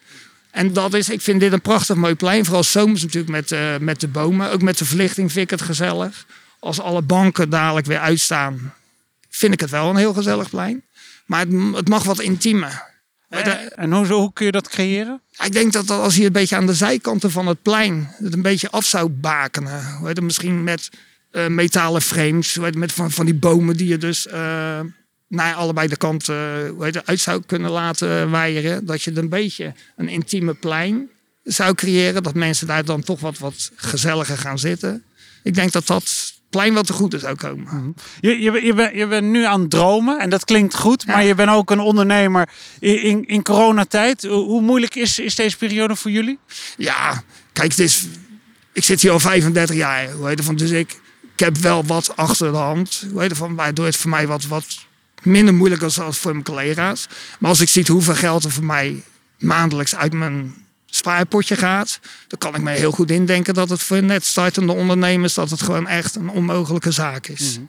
En 0.51 0.73
dat 0.73 0.95
is, 0.95 1.09
ik 1.09 1.21
vind 1.21 1.41
dit 1.41 1.53
een 1.53 1.61
prachtig 1.61 1.97
mooi 1.97 2.15
plein. 2.15 2.45
Vooral 2.45 2.65
zomers 2.65 3.03
natuurlijk 3.03 3.33
met, 3.33 3.51
uh, 3.51 3.77
met 3.81 4.01
de 4.01 4.09
bomen. 4.09 4.51
Ook 4.51 4.63
met 4.63 4.79
de 4.79 4.85
verlichting 4.85 5.33
vind 5.33 5.45
ik 5.45 5.59
het 5.59 5.69
gezellig. 5.69 6.27
Als 6.59 6.81
alle 6.81 7.03
banken 7.03 7.51
dadelijk 7.51 7.87
weer 7.87 7.99
uitstaan, 7.99 8.75
vind 9.31 9.53
ik 9.53 9.61
het 9.61 9.71
wel 9.71 9.91
een 9.91 9.97
heel 9.97 10.15
gezellig 10.15 10.51
plein. 10.51 10.83
Maar 11.27 11.41
het, 11.41 11.53
het 11.75 11.89
mag 11.89 12.05
wat 12.05 12.21
intiemer. 12.21 12.83
En, 13.29 13.77
en 13.77 13.93
hoe, 13.93 14.07
hoe, 14.07 14.33
kun 14.33 14.47
je 14.47 14.53
dat 14.53 14.69
creëren? 14.69 15.21
Ik 15.45 15.53
denk 15.53 15.73
dat 15.73 15.91
als 15.91 16.17
je 16.17 16.25
een 16.25 16.33
beetje 16.33 16.57
aan 16.57 16.67
de 16.67 16.75
zijkanten 16.75 17.31
van 17.31 17.47
het 17.47 17.63
plein 17.63 18.09
het 18.19 18.33
een 18.33 18.43
beetje 18.43 18.71
af 18.71 18.85
zou 18.85 19.09
bakenen. 19.09 20.03
Weet 20.03 20.21
misschien 20.21 20.65
met 20.65 20.89
uh, 21.33 21.47
metalen 21.47 22.03
frames, 22.03 22.55
weet 22.55 22.75
met 22.75 22.93
van, 22.93 23.11
van 23.11 23.25
die 23.25 23.35
bomen 23.35 23.77
die 23.77 23.87
je 23.87 23.99
dus 23.99 24.27
uh, 24.27 24.81
naar 25.29 25.55
allebei 25.55 25.89
de 25.89 25.97
kanten 25.97 26.79
weet 26.79 27.07
uit 27.07 27.21
zou 27.21 27.43
kunnen 27.47 27.71
laten 27.71 28.31
waaieren. 28.31 28.87
Dat 28.87 29.03
je 29.03 29.17
een 29.17 29.29
beetje 29.29 29.75
een 29.97 30.09
intieme 30.09 30.55
plein 30.55 31.11
zou 31.45 31.75
creëren. 31.75 32.23
Dat 32.23 32.35
mensen 32.35 32.67
daar 32.67 32.85
dan 32.85 33.03
toch 33.03 33.21
wat, 33.21 33.39
wat 33.39 33.71
gezelliger 33.75 34.39
gaan 34.39 34.59
zitten. 34.59 35.05
Ik 35.43 35.55
denk 35.55 35.73
dat 35.73 35.87
dat 35.87 36.38
plein 36.51 36.75
wat 36.75 36.87
te 36.87 36.93
goed 36.93 37.15
is 37.15 37.21
zou 37.21 37.35
komen. 37.35 37.65
Mm-hmm. 37.65 37.95
Je, 38.21 38.41
je, 38.41 38.65
je, 38.65 38.75
bent, 38.75 38.95
je 38.95 39.07
bent 39.07 39.27
nu 39.27 39.45
aan 39.45 39.61
het 39.61 39.71
dromen 39.71 40.19
en 40.19 40.31
dat 40.31 40.45
klinkt 40.45 40.75
goed, 40.75 41.03
ja. 41.07 41.13
maar 41.13 41.25
je 41.25 41.35
bent 41.35 41.51
ook 41.51 41.71
een 41.71 41.81
ondernemer 41.81 42.49
in, 42.79 43.27
in, 43.27 43.43
coronatijd. 43.43 44.23
Hoe 44.23 44.61
moeilijk 44.61 44.95
is, 44.95 45.19
is 45.19 45.35
deze 45.35 45.57
periode 45.57 45.97
voor 45.97 46.11
jullie? 46.11 46.39
Ja, 46.77 47.23
kijk, 47.53 47.71
het 47.71 47.79
is, 47.79 48.07
ik 48.73 48.85
zit 48.85 49.01
hier 49.01 49.11
al 49.11 49.21
35 49.21 49.77
jaar, 49.77 50.11
hoe 50.11 50.29
heet 50.29 50.45
van, 50.45 50.57
dus 50.57 50.71
ik, 50.71 51.01
ik 51.33 51.41
heb 51.41 51.57
wel 51.57 51.85
wat 51.85 52.17
achter 52.17 52.51
de 52.51 52.57
hand, 52.57 53.07
hoe 53.13 53.21
heet 53.21 53.37
van, 53.37 53.55
waardoor 53.55 53.85
het 53.85 53.97
voor 53.97 54.11
mij 54.11 54.27
wat, 54.27 54.45
wat 54.45 54.87
minder 55.23 55.55
moeilijk 55.55 55.83
is 55.83 56.01
als 56.01 56.19
voor 56.19 56.33
mijn 56.33 56.45
collega's. 56.45 57.09
Maar 57.39 57.51
als 57.51 57.61
ik 57.61 57.69
zie 57.69 57.85
hoeveel 57.87 58.15
geld 58.15 58.45
er 58.45 58.51
voor 58.51 58.65
mij 58.65 59.03
maandelijks 59.39 59.95
uit 59.95 60.13
mijn 60.13 60.55
spaarpotje 60.91 61.57
gaat, 61.57 62.01
dan 62.27 62.39
kan 62.39 62.55
ik 62.55 62.61
me 62.61 62.71
heel 62.71 62.91
goed 62.91 63.11
indenken 63.11 63.55
dat 63.55 63.71
het 63.71 63.83
voor 63.83 64.03
net 64.03 64.25
startende 64.25 64.73
ondernemers 64.73 65.35
dat 65.35 65.51
het 65.51 65.63
gewoon 65.63 65.87
echt 65.87 66.15
een 66.15 66.31
onmogelijke 66.31 66.91
zaak 66.91 67.27
is. 67.27 67.51
Mm 67.51 67.57
-hmm. 67.57 67.69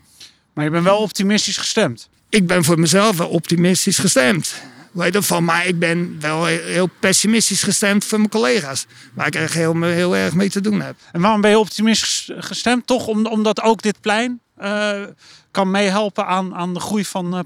Maar 0.54 0.64
je 0.64 0.72
bent 0.72 0.84
wel 0.84 0.98
optimistisch 0.98 1.58
gestemd. 1.58 2.10
Ik 2.30 2.48
ben 2.48 2.64
voor 2.64 2.80
mezelf 2.80 3.18
wel 3.18 3.30
optimistisch 3.30 3.98
gestemd. 3.98 4.54
Weet 4.92 5.14
je, 5.14 5.22
van, 5.22 5.44
maar 5.44 5.66
ik 5.66 5.80
ben 5.80 6.18
wel 6.20 6.46
heel 6.46 6.90
pessimistisch 7.00 7.64
gestemd 7.64 8.06
voor 8.06 8.18
mijn 8.18 8.30
collega's. 8.30 8.86
Waar 9.14 9.28
ik 9.28 9.36
er 9.36 9.54
heel, 9.54 9.82
heel 9.82 10.16
erg 10.16 10.34
mee 10.34 10.50
te 10.50 10.62
doen 10.62 10.82
heb. 10.82 10.96
En 11.12 11.22
waarom 11.22 11.42
ben 11.42 11.50
je 11.50 11.60
optimistisch 11.60 12.30
gestemd? 12.38 12.88
Toch 12.88 13.08
omdat 13.08 13.62
ook 13.62 13.82
dit 13.82 14.02
plein 14.02 14.42
uh, 14.62 15.04
kan 15.52 15.72
meehelpen 15.72 16.26
aan, 16.26 16.56
aan 16.56 16.74
de 16.74 16.80
groei 16.80 17.06
van 17.06 17.38
uh? 17.38 17.40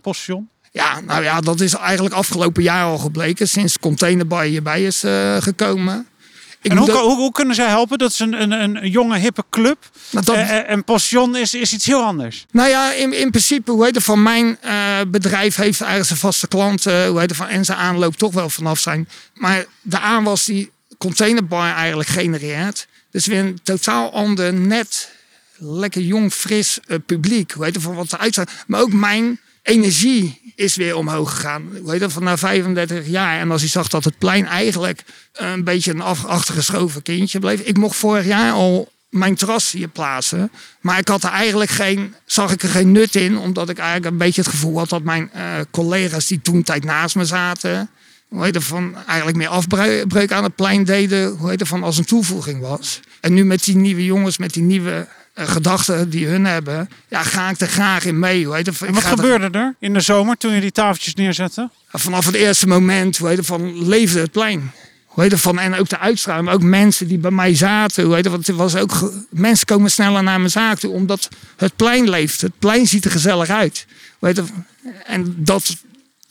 Ja, 0.73 0.99
nou 0.99 1.23
ja, 1.23 1.41
dat 1.41 1.59
is 1.59 1.73
eigenlijk 1.73 2.15
afgelopen 2.15 2.63
jaar 2.63 2.83
al 2.83 2.97
gebleken. 2.97 3.47
Sinds 3.47 3.79
Containerbar 3.79 4.43
hierbij 4.43 4.83
is 4.83 5.03
uh, 5.03 5.41
gekomen. 5.41 6.07
Ik 6.61 6.71
en 6.71 6.77
hoe, 6.77 6.91
hoe, 6.91 7.15
hoe, 7.15 7.31
kunnen 7.31 7.55
zij 7.55 7.67
helpen? 7.67 7.97
Dat 7.97 8.11
is 8.11 8.19
een, 8.19 8.41
een, 8.41 8.51
een 8.51 8.89
jonge, 8.89 9.17
hippe 9.17 9.43
club. 9.49 9.89
Dat... 10.09 10.29
Uh, 10.29 10.69
en 10.69 10.83
Passion 10.83 11.35
is, 11.35 11.53
is 11.53 11.73
iets 11.73 11.85
heel 11.85 12.03
anders. 12.03 12.45
Nou 12.51 12.69
ja, 12.69 12.93
in, 12.93 13.13
in 13.13 13.29
principe, 13.29 13.71
hoe 13.71 13.85
heet 13.85 13.95
het, 13.95 14.03
van 14.03 14.23
mijn 14.23 14.57
uh, 14.65 14.99
bedrijf 15.07 15.55
heeft 15.55 15.79
eigenlijk 15.81 16.07
zijn 16.07 16.19
vaste 16.19 16.47
klanten. 16.47 17.07
Hoe 17.07 17.19
heet 17.19 17.29
het, 17.29 17.37
van, 17.37 17.47
en 17.47 17.65
zijn 17.65 17.77
aanloop 17.77 18.15
toch 18.15 18.33
wel 18.33 18.49
vanaf 18.49 18.79
zijn. 18.79 19.09
Maar 19.33 19.65
de 19.81 19.99
aanwas 19.99 20.45
die 20.45 20.71
containerbar 20.97 21.75
eigenlijk 21.75 22.09
genereert. 22.09 22.87
Dus 23.11 23.25
weer 23.25 23.39
een 23.39 23.59
totaal 23.63 24.13
ander, 24.13 24.53
net, 24.53 25.09
lekker 25.57 26.01
jong, 26.01 26.33
fris 26.33 26.79
uh, 26.87 26.97
publiek. 27.05 27.51
Hoe 27.51 27.65
heet 27.65 27.75
het, 27.75 27.83
van 27.83 27.95
wat 27.95 28.09
ze 28.09 28.17
uitstaat. 28.17 28.51
Maar 28.67 28.81
ook 28.81 28.93
mijn 28.93 29.39
energie 29.63 30.53
is 30.55 30.75
weer 30.75 30.95
omhoog 30.95 31.29
gegaan. 31.31 31.69
Heet 31.85 31.99
dat, 31.99 32.11
van 32.11 32.23
na 32.23 32.37
35 32.37 33.07
jaar. 33.07 33.39
En 33.39 33.51
als 33.51 33.61
hij 33.61 33.69
zag 33.69 33.87
dat 33.87 34.03
het 34.03 34.17
plein 34.17 34.45
eigenlijk 34.45 35.03
een 35.33 35.63
beetje 35.63 35.91
een 35.91 36.01
achtergeschoven 36.01 37.01
kindje 37.01 37.39
bleef. 37.39 37.59
Ik 37.59 37.77
mocht 37.77 37.95
vorig 37.95 38.25
jaar 38.25 38.51
al 38.51 38.91
mijn 39.09 39.35
terras 39.35 39.71
hier 39.71 39.87
plaatsen. 39.87 40.51
Maar 40.81 40.99
ik 40.99 41.07
had 41.07 41.23
er 41.23 41.29
eigenlijk 41.29 41.71
geen, 41.71 42.15
zag 42.25 42.51
ik 42.51 42.63
er 42.63 42.69
geen 42.69 42.91
nut 42.91 43.15
in. 43.15 43.37
Omdat 43.37 43.69
ik 43.69 43.77
eigenlijk 43.77 44.11
een 44.11 44.17
beetje 44.17 44.41
het 44.41 44.49
gevoel 44.49 44.77
had 44.77 44.89
dat 44.89 45.03
mijn 45.03 45.31
uh, 45.35 45.41
collega's 45.71 46.27
die 46.27 46.41
toen 46.41 46.63
tijd 46.63 46.83
naast 46.83 47.15
me 47.15 47.25
zaten. 47.25 47.89
Hoe 48.27 48.43
heet 48.43 48.63
van 48.63 48.95
eigenlijk 49.07 49.37
meer 49.37 49.47
afbreuk 49.47 50.31
aan 50.31 50.43
het 50.43 50.55
plein 50.55 50.83
deden. 50.83 51.29
Hoe 51.29 51.49
heet 51.49 51.67
van 51.67 51.83
als 51.83 51.97
een 51.97 52.05
toevoeging 52.05 52.61
was. 52.61 52.99
En 53.19 53.33
nu 53.33 53.45
met 53.45 53.63
die 53.63 53.75
nieuwe 53.75 54.05
jongens, 54.05 54.37
met 54.37 54.53
die 54.53 54.63
nieuwe 54.63 55.07
gedachten 55.33 56.09
die 56.09 56.27
hun 56.27 56.45
hebben, 56.45 56.89
ja, 57.07 57.23
ga 57.23 57.49
ik 57.49 57.59
er 57.59 57.67
graag 57.67 58.05
in 58.05 58.19
mee. 58.19 58.49
Het, 58.49 58.81
en 58.81 58.93
wat 58.93 59.03
gebeurde 59.03 59.57
er... 59.57 59.75
in 59.79 59.93
de 59.93 60.01
zomer 60.01 60.37
toen 60.37 60.53
je 60.53 60.61
die 60.61 60.71
tafeltjes 60.71 61.13
neerzette? 61.13 61.69
Vanaf 61.89 62.25
het 62.25 62.35
eerste 62.35 62.67
moment, 62.67 63.17
heet 63.17 63.37
het, 63.37 63.45
van 63.45 63.87
leefde 63.87 64.19
het 64.19 64.31
plein. 64.31 64.71
Hoe 65.05 65.23
heet 65.23 65.39
van, 65.39 65.59
en 65.59 65.75
ook 65.75 65.89
de 65.89 65.99
uitstraling, 65.99 66.45
maar 66.45 66.53
ook 66.53 66.63
mensen 66.63 67.07
die 67.07 67.17
bij 67.17 67.31
mij 67.31 67.55
zaten. 67.55 68.03
Hoe 68.03 68.15
heet 68.15 68.27
want 68.27 68.47
het 68.47 68.55
was 68.55 68.75
ook, 68.75 69.11
mensen 69.29 69.65
komen 69.65 69.91
sneller 69.91 70.23
naar 70.23 70.39
mijn 70.39 70.51
zaak 70.51 70.79
toe, 70.79 70.93
omdat 70.93 71.29
het 71.55 71.75
plein 71.75 72.09
leeft. 72.09 72.41
Het 72.41 72.59
plein 72.59 72.87
ziet 72.87 73.05
er 73.05 73.11
gezellig 73.11 73.49
uit. 73.49 73.85
Hoe 74.19 74.27
heet 74.27 74.41
en 75.05 75.35
dat, 75.37 75.75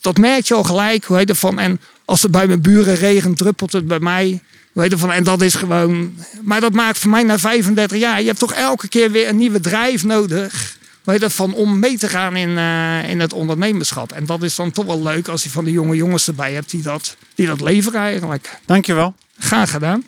dat 0.01 0.17
merk 0.17 0.45
je 0.45 0.53
al 0.53 0.63
gelijk. 0.63 1.05
Hoe 1.05 1.17
heet 1.17 1.37
van, 1.37 1.59
en 1.59 1.79
als 2.05 2.21
het 2.21 2.31
bij 2.31 2.47
mijn 2.47 2.61
buren 2.61 2.95
regent, 2.95 3.37
druppelt 3.37 3.71
het 3.71 3.87
bij 3.87 3.99
mij. 3.99 4.41
Weet 4.73 4.91
je, 4.91 4.97
van, 4.97 5.11
en 5.11 5.23
dat 5.23 5.41
is 5.41 5.55
gewoon. 5.55 6.13
Maar 6.41 6.61
dat 6.61 6.73
maakt 6.73 6.97
voor 6.97 7.09
mij 7.09 7.23
na 7.23 7.39
35 7.39 7.97
jaar. 7.97 8.21
Je 8.21 8.27
hebt 8.27 8.39
toch 8.39 8.53
elke 8.53 8.87
keer 8.87 9.11
weer 9.11 9.27
een 9.29 9.37
nieuwe 9.37 9.59
drijf 9.59 10.03
nodig. 10.03 10.77
Weet 11.03 11.21
je, 11.21 11.29
van 11.29 11.53
om 11.53 11.79
mee 11.79 11.97
te 11.97 12.07
gaan 12.07 12.35
in, 12.35 12.49
uh, 12.49 13.09
in 13.09 13.19
het 13.19 13.33
ondernemerschap. 13.33 14.11
En 14.11 14.25
dat 14.25 14.43
is 14.43 14.55
dan 14.55 14.71
toch 14.71 14.85
wel 14.85 15.03
leuk 15.03 15.27
als 15.27 15.43
je 15.43 15.49
van 15.49 15.63
de 15.63 15.71
jonge 15.71 15.95
jongens 15.95 16.27
erbij 16.27 16.53
hebt 16.53 16.71
die 16.71 16.81
dat, 16.81 17.17
die 17.35 17.47
dat 17.47 17.61
leveren 17.61 18.01
eigenlijk. 18.01 18.59
Dankjewel. 18.65 19.15
Graag 19.37 19.71
gedaan. 19.71 20.05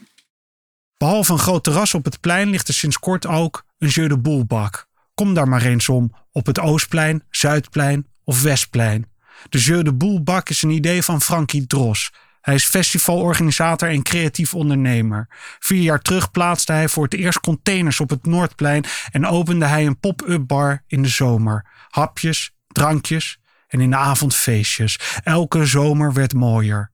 Behalve 0.97 1.31
een 1.31 1.39
groot 1.39 1.63
terras 1.63 1.93
op 1.93 2.05
het 2.05 2.19
plein 2.19 2.49
ligt 2.49 2.67
er 2.67 2.73
sinds 2.73 2.99
kort 2.99 3.27
ook 3.27 3.63
een 3.77 3.87
Jeu 3.87 4.07
de 4.07 4.17
Boelbak. 4.17 4.87
Kom 5.13 5.33
daar 5.33 5.47
maar 5.47 5.61
eens 5.61 5.89
om 5.89 6.13
op 6.31 6.45
het 6.45 6.59
Oostplein, 6.59 7.23
Zuidplein 7.29 8.07
of 8.23 8.41
Westplein. 8.41 9.05
De 9.49 9.59
Jeu 9.59 9.83
de 9.83 9.93
Boelbak 9.93 10.49
is 10.49 10.61
een 10.61 10.69
idee 10.69 11.03
van 11.03 11.21
Frankie 11.21 11.67
Dros. 11.67 12.11
Hij 12.41 12.53
is 12.53 12.65
festivalorganisator 12.65 13.89
en 13.89 14.03
creatief 14.03 14.53
ondernemer. 14.53 15.27
Vier 15.59 15.81
jaar 15.81 16.01
terug 16.01 16.31
plaatste 16.31 16.71
hij 16.71 16.89
voor 16.89 17.03
het 17.03 17.13
eerst 17.13 17.39
containers 17.39 17.99
op 17.99 18.09
het 18.09 18.25
Noordplein 18.25 18.85
en 19.11 19.25
opende 19.25 19.65
hij 19.65 19.85
een 19.85 19.99
pop-up 19.99 20.47
bar 20.47 20.83
in 20.87 21.01
de 21.01 21.07
zomer. 21.07 21.65
Hapjes, 21.89 22.51
drankjes 22.67 23.39
en 23.67 23.79
in 23.79 23.89
de 23.89 23.95
avond 23.95 24.35
feestjes. 24.35 24.99
Elke 25.23 25.65
zomer 25.65 26.13
werd 26.13 26.33
mooier. 26.33 26.91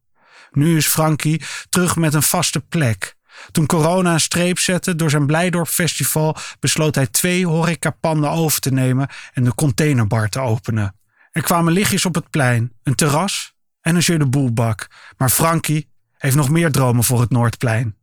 Nu 0.52 0.78
is 0.78 0.88
Frankie 0.88 1.42
terug 1.70 1.96
met 1.96 2.14
een 2.14 2.24
vaste 2.24 2.60
plek. 2.60 3.16
Toen 3.52 3.66
corona 3.66 4.14
een 4.14 4.20
streep 4.20 4.60
zette 4.60 4.96
door 4.96 5.10
zijn 5.10 5.26
Blijdorp 5.26 5.68
Festival, 5.68 6.36
besloot 6.60 6.96
hij 6.96 7.08
twee 7.08 7.48
horecapanden 7.48 8.30
over 8.30 8.60
te 8.60 8.72
nemen 8.72 9.10
en 9.34 9.44
de 9.44 9.56
containerbar 9.56 10.30
te 10.30 10.40
openen. 10.40 10.96
Er 11.32 11.42
kwamen 11.42 11.74
lichtjes 11.74 12.06
op 12.06 12.16
het 12.16 12.30
plein, 12.30 12.72
een 12.84 12.96
terras 12.96 13.54
en 13.82 13.96
een 13.96 14.02
jeu 14.02 14.18
de 14.18 14.26
boelbak. 14.26 14.88
Maar 15.18 15.30
Frankie 15.30 15.88
heeft 16.18 16.36
nog 16.36 16.50
meer 16.50 16.72
dromen 16.72 17.04
voor 17.04 17.22
het 17.22 17.30
Noordplein. 17.30 17.96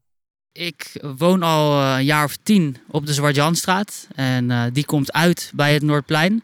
Ik 0.52 0.92
woon 1.16 1.42
al 1.42 1.80
eh, 1.80 1.94
een 1.99 2.04
jaar 2.04 2.25
of 2.25 2.37
tien 2.42 2.76
op 2.88 3.06
de 3.06 3.12
Zwart-Janstraat. 3.12 4.08
En 4.14 4.50
uh, 4.50 4.64
die 4.73 4.85
komt 4.85 5.12
uit 5.12 5.50
bij 5.54 5.73
het 5.73 5.82
Noordplein. 5.82 6.42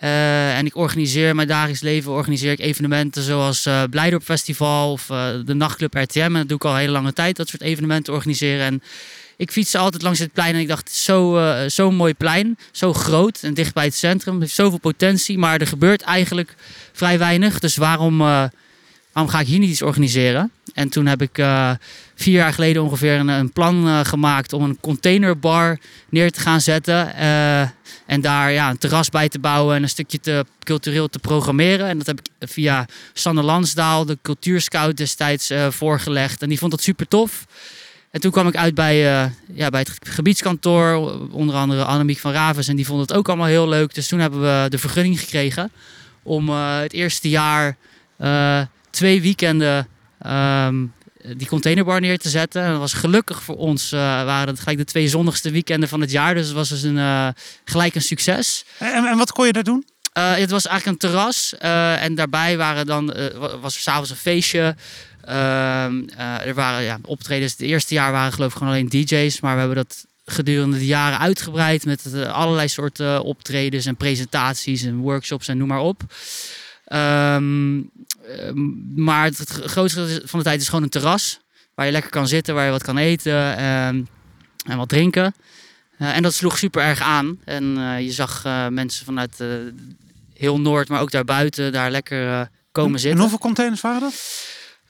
Uh, 0.00 0.56
en 0.58 0.66
ik 0.66 0.76
organiseer 0.76 1.34
mijn 1.34 1.48
dagelijks 1.48 1.80
leven 1.80 2.12
organiseer 2.12 2.52
ik 2.52 2.58
evenementen 2.58 3.22
zoals 3.22 3.66
uh, 3.66 3.82
Blijdorp 3.90 4.22
Festival 4.22 4.92
of 4.92 5.06
de 5.44 5.54
nachtclub 5.54 5.94
RTM. 5.94 6.20
En 6.20 6.32
dat 6.32 6.48
doe 6.48 6.56
ik 6.56 6.64
al 6.64 6.72
een 6.72 6.78
hele 6.78 6.92
lange 6.92 7.12
tijd, 7.12 7.36
dat 7.36 7.48
soort 7.48 7.62
evenementen 7.62 8.12
organiseren. 8.12 8.66
En 8.66 8.82
ik 9.38 9.50
fietste 9.50 9.78
altijd 9.78 10.02
langs 10.02 10.18
het 10.18 10.32
plein 10.32 10.54
en 10.54 10.60
ik 10.60 10.68
dacht, 10.68 10.90
zo, 10.92 11.38
uh, 11.38 11.60
zo'n 11.66 11.94
mooi 11.94 12.14
plein, 12.14 12.58
zo 12.72 12.92
groot 12.92 13.38
en 13.42 13.54
dicht 13.54 13.74
bij 13.74 13.84
het 13.84 13.94
centrum, 13.94 14.40
heeft 14.40 14.54
zoveel 14.54 14.78
potentie, 14.78 15.38
maar 15.38 15.60
er 15.60 15.66
gebeurt 15.66 16.02
eigenlijk 16.02 16.54
vrij 16.92 17.18
weinig. 17.18 17.58
Dus 17.58 17.76
waarom, 17.76 18.20
uh, 18.20 18.44
waarom 19.12 19.32
ga 19.32 19.40
ik 19.40 19.46
hier 19.46 19.58
niet 19.58 19.70
iets 19.70 19.82
organiseren? 19.82 20.50
En 20.74 20.88
toen 20.88 21.06
heb 21.06 21.22
ik 21.22 21.38
uh, 21.38 21.70
vier 22.14 22.34
jaar 22.34 22.52
geleden 22.52 22.82
ongeveer 22.82 23.14
een, 23.14 23.28
een 23.28 23.52
plan 23.52 24.06
gemaakt 24.06 24.52
om 24.52 24.62
een 24.62 24.80
containerbar 24.80 25.78
neer 26.08 26.30
te 26.30 26.40
gaan 26.40 26.60
zetten. 26.60 27.14
en 28.06 28.20
daar 28.20 28.52
ja, 28.52 28.70
een 28.70 28.78
terras 28.78 29.08
bij 29.08 29.28
te 29.28 29.38
bouwen 29.38 29.76
en 29.76 29.82
een 29.82 29.88
stukje 29.88 30.20
te, 30.20 30.44
cultureel 30.62 31.08
te 31.08 31.18
programmeren. 31.18 31.86
En 31.86 31.98
dat 31.98 32.06
heb 32.06 32.18
ik 32.20 32.48
via 32.48 32.86
Sanne 33.12 33.42
Lansdaal, 33.42 34.04
de 34.04 34.18
cultuurscout 34.22 34.96
destijds, 34.96 35.52
voorgelegd. 35.68 36.42
En 36.42 36.48
die 36.48 36.58
vond 36.58 36.70
dat 36.70 36.82
super 36.82 37.08
tof. 37.08 37.46
En 38.10 38.20
toen 38.20 38.30
kwam 38.30 38.48
ik 38.48 38.56
uit 38.56 38.74
bij, 38.74 39.24
uh, 39.24 39.30
ja, 39.54 39.68
bij 39.68 39.80
het 39.80 39.92
gebiedskantoor, 40.00 40.96
onder 41.30 41.54
andere 41.54 41.84
Annemiek 41.84 42.18
van 42.18 42.32
Ravens. 42.32 42.68
En 42.68 42.76
die 42.76 42.86
vond 42.86 43.00
het 43.00 43.12
ook 43.12 43.28
allemaal 43.28 43.46
heel 43.46 43.68
leuk. 43.68 43.94
Dus 43.94 44.08
toen 44.08 44.18
hebben 44.18 44.40
we 44.40 44.68
de 44.68 44.78
vergunning 44.78 45.20
gekregen 45.20 45.70
om 46.22 46.48
uh, 46.48 46.78
het 46.78 46.92
eerste 46.92 47.28
jaar 47.28 47.76
uh, 48.20 48.60
twee 48.90 49.22
weekenden 49.22 49.88
um, 50.26 50.92
die 51.36 51.46
containerbar 51.46 52.00
neer 52.00 52.18
te 52.18 52.28
zetten. 52.28 52.62
En 52.62 52.70
dat 52.70 52.78
was 52.78 52.92
gelukkig 52.92 53.42
voor 53.42 53.56
ons, 53.56 53.90
waren 53.90 54.48
het 54.48 54.58
gelijk 54.58 54.78
de 54.78 54.84
twee 54.84 55.08
zonnigste 55.08 55.50
weekenden 55.50 55.88
van 55.88 56.00
het 56.00 56.10
jaar. 56.10 56.34
Dus 56.34 56.46
het 56.46 56.56
was 56.56 56.68
dus 56.68 56.82
een, 56.82 57.34
gelijk 57.64 57.94
een 57.94 58.02
succes. 58.02 58.64
En, 58.78 59.04
en 59.04 59.16
wat 59.16 59.32
kon 59.32 59.46
je 59.46 59.52
daar 59.52 59.62
doen? 59.62 59.84
Uh, 60.18 60.34
het 60.34 60.50
was 60.50 60.66
eigenlijk 60.66 61.02
een 61.02 61.10
terras 61.10 61.54
uh, 61.62 62.02
en 62.02 62.14
daarbij 62.14 62.56
waren 62.56 62.86
dan, 62.86 63.16
uh, 63.16 63.26
was 63.60 63.74
er 63.74 63.80
s'avonds 63.80 64.10
een 64.10 64.16
feestje. 64.16 64.76
Ehm, 65.28 66.02
eh, 66.16 66.46
er 66.46 66.54
waren 66.54 66.82
ja, 66.82 66.98
optredens. 67.02 67.52
Het 67.52 67.60
eerste 67.60 67.94
jaar 67.94 68.12
waren 68.12 68.32
geloof 68.32 68.50
ik 68.50 68.56
gewoon 68.56 68.72
alleen 68.72 68.88
DJ's. 68.88 69.40
Maar 69.40 69.52
we 69.52 69.58
hebben 69.58 69.76
dat 69.76 70.06
gedurende 70.24 70.78
de 70.78 70.86
jaren 70.86 71.18
uitgebreid 71.18 71.84
met 71.84 72.04
uh, 72.06 72.32
allerlei 72.32 72.68
soorten 72.68 73.22
optredens 73.22 73.86
en 73.86 73.96
presentaties 73.96 74.82
en 74.82 74.96
workshops 74.96 75.48
en 75.48 75.58
noem 75.58 75.68
maar 75.68 75.80
op. 75.80 76.02
Um, 76.92 77.90
maar 78.94 79.24
het, 79.24 79.48
grootste 79.50 80.22
van 80.24 80.38
de 80.38 80.44
tijd 80.44 80.60
is 80.60 80.68
gewoon 80.68 80.82
een 80.82 80.90
terras. 80.90 81.40
Waar 81.74 81.86
je 81.86 81.92
lekker 81.92 82.10
kan 82.10 82.28
zitten, 82.28 82.54
waar 82.54 82.64
je 82.64 82.70
wat 82.70 82.82
kan 82.82 82.96
eten 82.96 83.56
en, 83.56 84.08
en 84.66 84.76
wat 84.76 84.88
drinken. 84.88 85.34
Uh, 85.98 86.16
en 86.16 86.22
dat 86.22 86.34
sloeg 86.34 86.58
super 86.58 86.82
erg 86.82 87.00
aan. 87.00 87.38
En 87.44 87.64
je 88.04 88.12
zag 88.12 88.44
mensen 88.70 89.04
vanuit 89.04 89.44
heel 90.34 90.60
Noord, 90.60 90.88
maar 90.88 91.00
ook 91.00 91.10
daarbuiten, 91.10 91.72
daar 91.72 91.90
lekker 91.90 92.50
komen 92.72 93.00
zitten. 93.00 93.10
En 93.10 93.20
hoeveel 93.20 93.38
containers 93.38 93.80
waren 93.80 94.00
dat? 94.00 94.14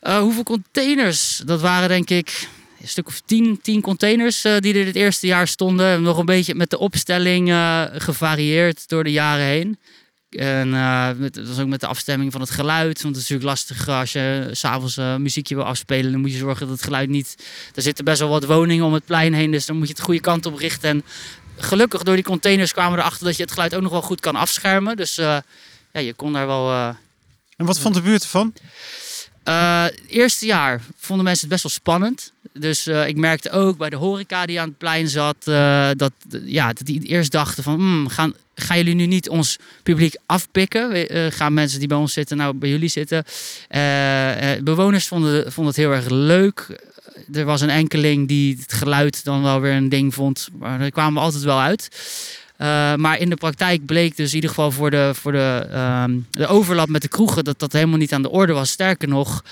Uh, 0.03 0.19
hoeveel 0.19 0.43
containers? 0.43 1.43
Dat 1.45 1.61
waren 1.61 1.89
denk 1.89 2.11
ik 2.11 2.49
een 2.81 2.89
stuk 2.89 3.07
of 3.07 3.21
tien, 3.25 3.61
tien 3.63 3.81
containers 3.81 4.45
uh, 4.45 4.59
die 4.59 4.75
er 4.75 4.87
het 4.87 4.97
eerste 4.97 5.27
jaar 5.27 5.49
stonden. 5.49 6.03
Nog 6.03 6.19
een 6.19 6.25
beetje 6.25 6.55
met 6.55 6.71
de 6.71 6.79
opstelling 6.79 7.49
uh, 7.49 7.83
gevarieerd 7.93 8.89
door 8.89 9.05
de 9.05 9.13
jaren 9.13 9.45
heen. 9.45 9.79
En 10.31 10.71
met, 11.19 11.35
dat 11.35 11.49
was 11.49 11.59
ook 11.59 11.69
met 11.69 11.81
de 11.81 11.87
afstemming 11.87 12.33
van 12.33 12.41
het 12.41 12.51
geluid. 12.51 13.03
Want 13.03 13.15
het 13.15 13.25
is 13.25 13.31
natuurlijk 13.31 13.49
lastig 13.49 13.89
als 13.89 14.13
je 14.13 14.49
s'avonds 14.51 14.97
muziekje 14.97 15.55
wil 15.55 15.65
afspelen. 15.65 16.13
Dan 16.13 16.21
moet 16.21 16.33
je 16.33 16.39
zorgen 16.39 16.67
dat 16.67 16.75
het 16.75 16.85
geluid 16.85 17.09
niet... 17.09 17.35
Er 17.75 17.83
zitten 17.83 18.05
best 18.05 18.19
wel 18.19 18.29
wat 18.29 18.45
woningen 18.45 18.85
om 18.85 18.93
het 18.93 19.05
plein 19.05 19.35
heen. 19.35 19.51
Dus 19.51 19.67
dan 19.67 19.77
moet 19.77 19.85
je 19.85 19.91
het 19.91 19.99
de 19.99 20.07
goede 20.07 20.21
kant 20.21 20.47
op 20.47 20.57
richten. 20.57 20.91
En 20.91 21.05
gelukkig 21.57 22.03
door 22.03 22.15
die 22.15 22.25
containers 22.25 22.73
kwamen 22.73 22.93
we 22.93 22.99
erachter 22.99 23.25
dat 23.27 23.37
je 23.37 23.43
het 23.43 23.53
geluid 23.53 23.75
ook 23.75 23.83
nog 23.83 23.93
wel 23.93 24.03
goed 24.03 24.21
kan 24.21 24.37
afschermen. 24.37 24.97
Dus 24.97 25.15
ja, 25.15 25.43
je 25.93 26.15
kon 26.15 26.33
daar 26.33 26.47
wel... 26.47 26.95
En 27.57 27.67
wat 27.67 27.79
vond 27.79 27.95
de 27.95 28.03
buurt 28.03 28.23
ervan? 28.23 28.53
Uh, 29.49 29.85
eerste 30.07 30.47
jaar 30.47 30.81
vonden 30.97 31.25
mensen 31.25 31.41
het 31.41 31.51
best 31.51 31.63
wel 31.63 31.73
spannend. 31.73 32.33
Dus 32.53 32.87
uh, 32.87 33.09
ik 33.09 33.17
merkte 33.17 33.51
ook 33.51 33.77
bij 33.77 33.91
de 33.91 33.97
horeca 33.97 34.47
die 34.47 34.61
aan 34.61 34.69
het 34.69 34.79
plein 34.79 35.09
zat, 35.09 35.37
uh, 35.45 35.89
dat, 35.97 36.13
ja, 36.45 36.73
dat 36.73 36.87
die 36.87 37.03
eerst 37.03 37.33
dachten 37.33 37.63
van, 37.63 37.75
hmm, 37.75 38.09
gaan, 38.09 38.35
gaan 38.55 38.77
jullie 38.77 38.95
nu 38.95 39.07
niet 39.07 39.29
ons 39.29 39.59
publiek 39.83 40.17
afpikken? 40.27 41.07
gaan 41.33 41.55
mensen 41.55 41.79
die 41.79 41.89
bij 41.89 41.97
ons 41.97 42.13
zitten 42.13 42.37
nou 42.37 42.55
bij 42.55 42.69
jullie 42.69 42.89
zitten? 42.89 43.25
bewoners 44.65 45.09
vonden, 45.09 45.53
vonden 45.53 45.75
het 45.75 45.83
heel 45.83 45.93
erg 45.93 46.09
leuk. 46.09 46.81
Er 47.33 47.45
was 47.45 47.61
een 47.61 47.71
enkeling 47.71 48.29
die 48.29 48.57
het 48.61 48.73
geluid 48.73 49.25
dan 49.25 49.43
wel 49.43 49.61
weer 49.61 49.73
een 49.73 49.89
ding 49.89 50.15
vond, 50.15 50.49
maar 50.59 50.79
daar 50.79 50.91
kwamen 50.91 51.15
we 51.15 51.21
altijd 51.21 51.43
wel 51.43 51.61
uit. 51.61 51.89
Uh, 52.59 52.95
maar 52.95 53.19
in 53.19 53.29
de 53.29 53.37
praktijk 53.37 53.87
bleek 53.87 54.17
dus 54.17 54.29
in 54.29 54.35
ieder 54.35 54.51
geval 54.51 54.71
voor 54.71 54.91
de, 54.91 55.11
voor 55.15 55.33
de, 55.33 55.69
um, 56.07 56.27
de 56.31 56.47
overlap 56.47 56.89
met 56.89 57.03
de 57.03 57.09
kroegen 57.09 57.45
dat 57.45 57.59
dat 57.59 57.73
helemaal 57.73 57.99
niet 57.99 58.13
aan 58.13 58.23
de 58.23 58.31
orde 58.31 58.53
was. 58.53 58.71
Sterker 58.71 59.09
nog, 59.09 59.45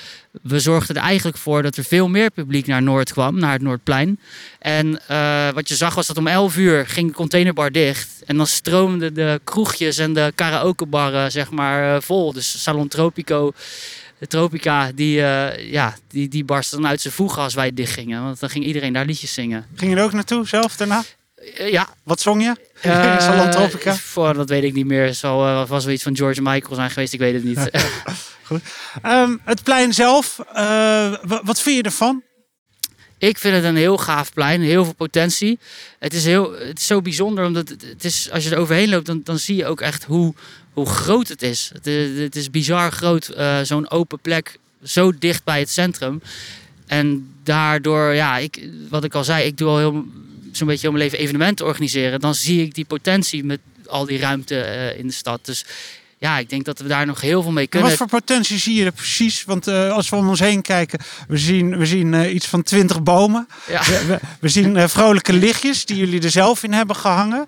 we 0.42 0.60
zorgden 0.60 0.96
er 0.96 1.02
eigenlijk 1.02 1.36
voor 1.36 1.62
dat 1.62 1.76
er 1.76 1.84
veel 1.84 2.08
meer 2.08 2.30
publiek 2.30 2.66
naar 2.66 2.82
Noord 2.82 3.12
kwam, 3.12 3.38
naar 3.38 3.52
het 3.52 3.62
Noordplein. 3.62 4.20
En 4.58 5.00
uh, 5.10 5.50
wat 5.50 5.68
je 5.68 5.74
zag 5.74 5.94
was 5.94 6.06
dat 6.06 6.16
om 6.16 6.26
11 6.26 6.56
uur 6.56 6.86
ging 6.86 7.08
de 7.08 7.14
containerbar 7.14 7.72
dicht. 7.72 8.22
En 8.24 8.36
dan 8.36 8.46
stroomden 8.46 9.14
de 9.14 9.40
kroegjes 9.44 9.98
en 9.98 10.12
de 10.12 10.32
karaokebarren 10.34 11.30
zeg 11.30 11.50
maar 11.50 11.94
uh, 11.94 12.00
vol. 12.00 12.32
Dus 12.32 12.62
Salon 12.62 12.88
Tropico 12.88 13.52
de 14.18 14.26
Tropica, 14.26 14.92
die, 14.94 15.18
uh, 15.18 15.70
ja, 15.72 15.96
die, 16.08 16.28
die 16.28 16.44
barstte 16.44 16.76
dan 16.76 16.86
uit 16.86 17.00
zijn 17.00 17.14
voegen 17.14 17.42
als 17.42 17.54
wij 17.54 17.74
dicht 17.74 17.92
gingen. 17.92 18.22
Want 18.22 18.40
dan 18.40 18.50
ging 18.50 18.64
iedereen 18.64 18.92
daar 18.92 19.04
liedjes 19.04 19.34
zingen. 19.34 19.66
Ging 19.74 19.90
je 19.90 19.96
er 19.96 20.04
ook 20.04 20.12
naartoe 20.12 20.46
zelf 20.46 20.76
daarna? 20.76 21.02
Uh, 21.60 21.72
ja. 21.72 21.88
Wat 22.02 22.20
zong 22.20 22.42
je? 22.42 22.54
Uh, 22.86 23.20
Salon 23.20 23.50
Tropica? 23.50 23.94
Voor, 23.94 24.34
dat 24.34 24.48
weet 24.48 24.62
ik 24.62 24.72
niet 24.72 24.86
meer. 24.86 25.04
Het 25.04 25.16
zal 25.16 25.66
was 25.66 25.84
wel 25.84 25.94
iets 25.94 26.02
van 26.02 26.16
George 26.16 26.42
Michael 26.42 26.74
zijn 26.74 26.90
geweest, 26.90 27.12
ik 27.12 27.18
weet 27.18 27.34
het 27.34 27.44
niet. 27.44 27.70
Goed. 28.46 28.60
Um, 29.06 29.40
het 29.44 29.62
plein 29.62 29.94
zelf, 29.94 30.36
wat 31.22 31.60
vind 31.60 31.76
je 31.76 31.82
ervan? 31.82 32.22
Ik 33.18 33.38
vind 33.38 33.54
het 33.54 33.64
een 33.64 33.76
heel 33.76 33.98
gaaf 33.98 34.32
plein, 34.32 34.60
heel 34.60 34.84
veel 34.84 34.94
potentie. 34.94 35.58
Het 35.98 36.14
is, 36.14 36.24
heel, 36.24 36.52
het 36.52 36.78
is 36.78 36.86
zo 36.86 37.00
bijzonder, 37.02 37.44
omdat 37.44 37.68
het, 37.68 37.82
het 37.82 38.04
is, 38.04 38.30
als 38.30 38.44
je 38.44 38.50
er 38.50 38.58
overheen 38.58 38.88
loopt, 38.88 39.06
dan, 39.06 39.20
dan 39.24 39.38
zie 39.38 39.56
je 39.56 39.66
ook 39.66 39.80
echt 39.80 40.04
hoe, 40.04 40.34
hoe 40.72 40.86
groot 40.86 41.28
het 41.28 41.42
is. 41.42 41.70
Het, 41.72 41.84
het 42.18 42.36
is 42.36 42.50
bizar 42.50 42.92
groot, 42.92 43.30
uh, 43.36 43.60
zo'n 43.62 43.90
open 43.90 44.20
plek, 44.20 44.58
zo 44.82 45.12
dicht 45.18 45.44
bij 45.44 45.58
het 45.58 45.70
centrum. 45.70 46.22
En 46.86 47.34
daardoor, 47.42 48.14
ja, 48.14 48.36
ik, 48.38 48.68
wat 48.88 49.04
ik 49.04 49.14
al 49.14 49.24
zei, 49.24 49.44
ik 49.44 49.56
doe 49.58 49.68
al 49.68 49.78
heel, 49.78 50.04
zo'n 50.56 50.66
beetje 50.66 50.88
om 50.88 50.94
mijn 50.94 51.04
leven 51.04 51.24
evenementen 51.24 51.66
organiseren. 51.66 52.20
Dan 52.20 52.34
zie 52.34 52.62
ik 52.62 52.74
die 52.74 52.84
potentie 52.84 53.44
met 53.44 53.60
al 53.86 54.04
die 54.06 54.18
ruimte 54.18 54.54
uh, 54.54 54.98
in 54.98 55.06
de 55.06 55.12
stad. 55.12 55.44
Dus 55.44 55.64
ja, 56.18 56.38
ik 56.38 56.50
denk 56.50 56.64
dat 56.64 56.78
we 56.78 56.88
daar 56.88 57.06
nog 57.06 57.20
heel 57.20 57.42
veel 57.42 57.52
mee 57.52 57.66
kunnen. 57.66 57.88
Wat 57.88 57.98
voor 57.98 58.08
potentie 58.08 58.58
zie 58.58 58.74
je 58.74 58.84
er 58.84 58.92
precies? 58.92 59.44
Want 59.44 59.68
uh, 59.68 59.92
als 59.92 60.08
we 60.08 60.16
om 60.16 60.28
ons 60.28 60.40
heen 60.40 60.62
kijken, 60.62 60.98
we 61.28 61.38
zien, 61.38 61.78
we 61.78 61.86
zien 61.86 62.12
uh, 62.12 62.34
iets 62.34 62.46
van 62.46 62.62
twintig 62.62 63.02
bomen. 63.02 63.48
Ja. 63.68 63.84
We, 63.84 64.04
we, 64.06 64.18
we, 64.40 64.48
zien 64.48 64.76
uh, 64.76 64.88
vrolijke 64.88 65.32
lichtjes 65.32 65.84
die 65.84 65.96
jullie 65.96 66.22
er 66.22 66.30
zelf 66.30 66.62
in 66.62 66.72
hebben 66.72 66.96
gehangen. 66.96 67.46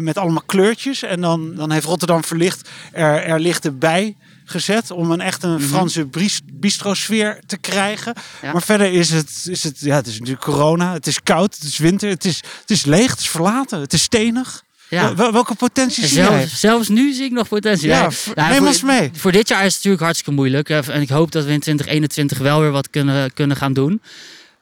met 0.00 0.18
allemaal 0.18 0.42
kleurtjes. 0.46 1.02
En 1.02 1.20
dan, 1.20 1.54
dan 1.54 1.70
heeft 1.72 1.86
Rotterdam 1.86 2.24
Verlicht 2.24 2.68
er, 2.92 3.22
er 3.22 3.40
lichten 3.40 3.78
bij 3.78 4.16
gezet 4.44 4.90
om 4.90 5.10
een 5.10 5.20
echt 5.20 5.42
een 5.42 5.50
-hmm. 5.50 5.60
Franse 5.60 6.08
bistrosfeer 6.52 7.40
te 7.46 7.56
krijgen. 7.56 8.14
Ja. 8.42 8.52
Maar 8.52 8.62
verder 8.62 8.92
is 8.92 9.10
het, 9.10 9.46
is 9.50 9.62
het, 9.62 9.80
ja, 9.80 9.96
het 9.96 10.06
is 10.06 10.18
natuurlijk 10.18 10.44
corona, 10.44 10.92
het 10.92 11.06
is 11.06 11.22
koud, 11.22 11.54
het 11.54 11.64
is 11.64 11.78
winter, 11.78 12.08
het 12.08 12.24
is, 12.24 12.36
het 12.60 12.70
is 12.70 12.84
leeg, 12.84 13.10
het 13.10 13.20
is 13.20 13.28
verlaten, 13.28 13.80
het 13.80 13.92
is 13.92 14.02
stenig. 14.02 14.62
Ja. 14.88 15.14
Welke 15.14 15.54
potentie 15.54 16.06
zie 16.06 16.16
jij? 16.16 16.46
Zelfs 16.46 16.88
nu 16.88 17.12
zie 17.12 17.24
ik 17.24 17.32
nog 17.32 17.48
potentie. 17.48 17.88
Ja, 17.88 18.00
nee, 18.34 18.46
neem 18.48 18.56
voor, 18.56 18.66
ons 18.66 18.82
mee. 18.82 19.10
Voor 19.14 19.32
dit 19.32 19.48
jaar 19.48 19.58
is 19.58 19.66
het 19.66 19.74
natuurlijk 19.74 20.02
hartstikke 20.02 20.32
moeilijk. 20.32 20.68
En 20.68 21.00
ik 21.00 21.08
hoop 21.08 21.32
dat 21.32 21.44
we 21.44 21.52
in 21.52 21.60
2021 21.60 22.38
wel 22.38 22.60
weer 22.60 22.70
wat 22.70 22.90
kunnen, 22.90 23.32
kunnen 23.32 23.56
gaan 23.56 23.72
doen. 23.72 24.02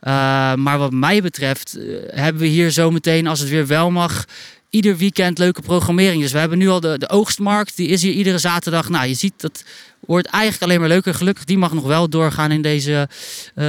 Uh, 0.02 0.10
maar 0.54 0.78
wat 0.78 0.92
mij 0.92 1.22
betreft 1.22 1.76
uh, 1.78 1.96
hebben 2.06 2.42
we 2.42 2.48
hier 2.48 2.70
zometeen, 2.70 3.26
als 3.26 3.40
het 3.40 3.48
weer 3.48 3.66
wel 3.66 3.90
mag, 3.90 4.24
ieder 4.72 4.96
weekend 4.96 5.38
leuke 5.38 5.62
programmering. 5.62 6.22
Dus 6.22 6.32
we 6.32 6.38
hebben 6.38 6.58
nu 6.58 6.68
al 6.68 6.80
de, 6.80 6.98
de 6.98 7.08
oogstmarkt. 7.08 7.76
Die 7.76 7.88
is 7.88 8.02
hier 8.02 8.12
iedere 8.12 8.38
zaterdag. 8.38 8.88
Nou, 8.88 9.06
je 9.06 9.14
ziet 9.14 9.32
dat 9.36 9.64
wordt 10.00 10.26
eigenlijk 10.26 10.62
alleen 10.62 10.80
maar 10.80 10.88
leuker. 10.88 11.14
Gelukkig, 11.14 11.44
die 11.44 11.58
mag 11.58 11.72
nog 11.72 11.84
wel 11.84 12.08
doorgaan 12.08 12.50
in 12.50 12.62
deze, 12.62 13.08
uh, 13.54 13.64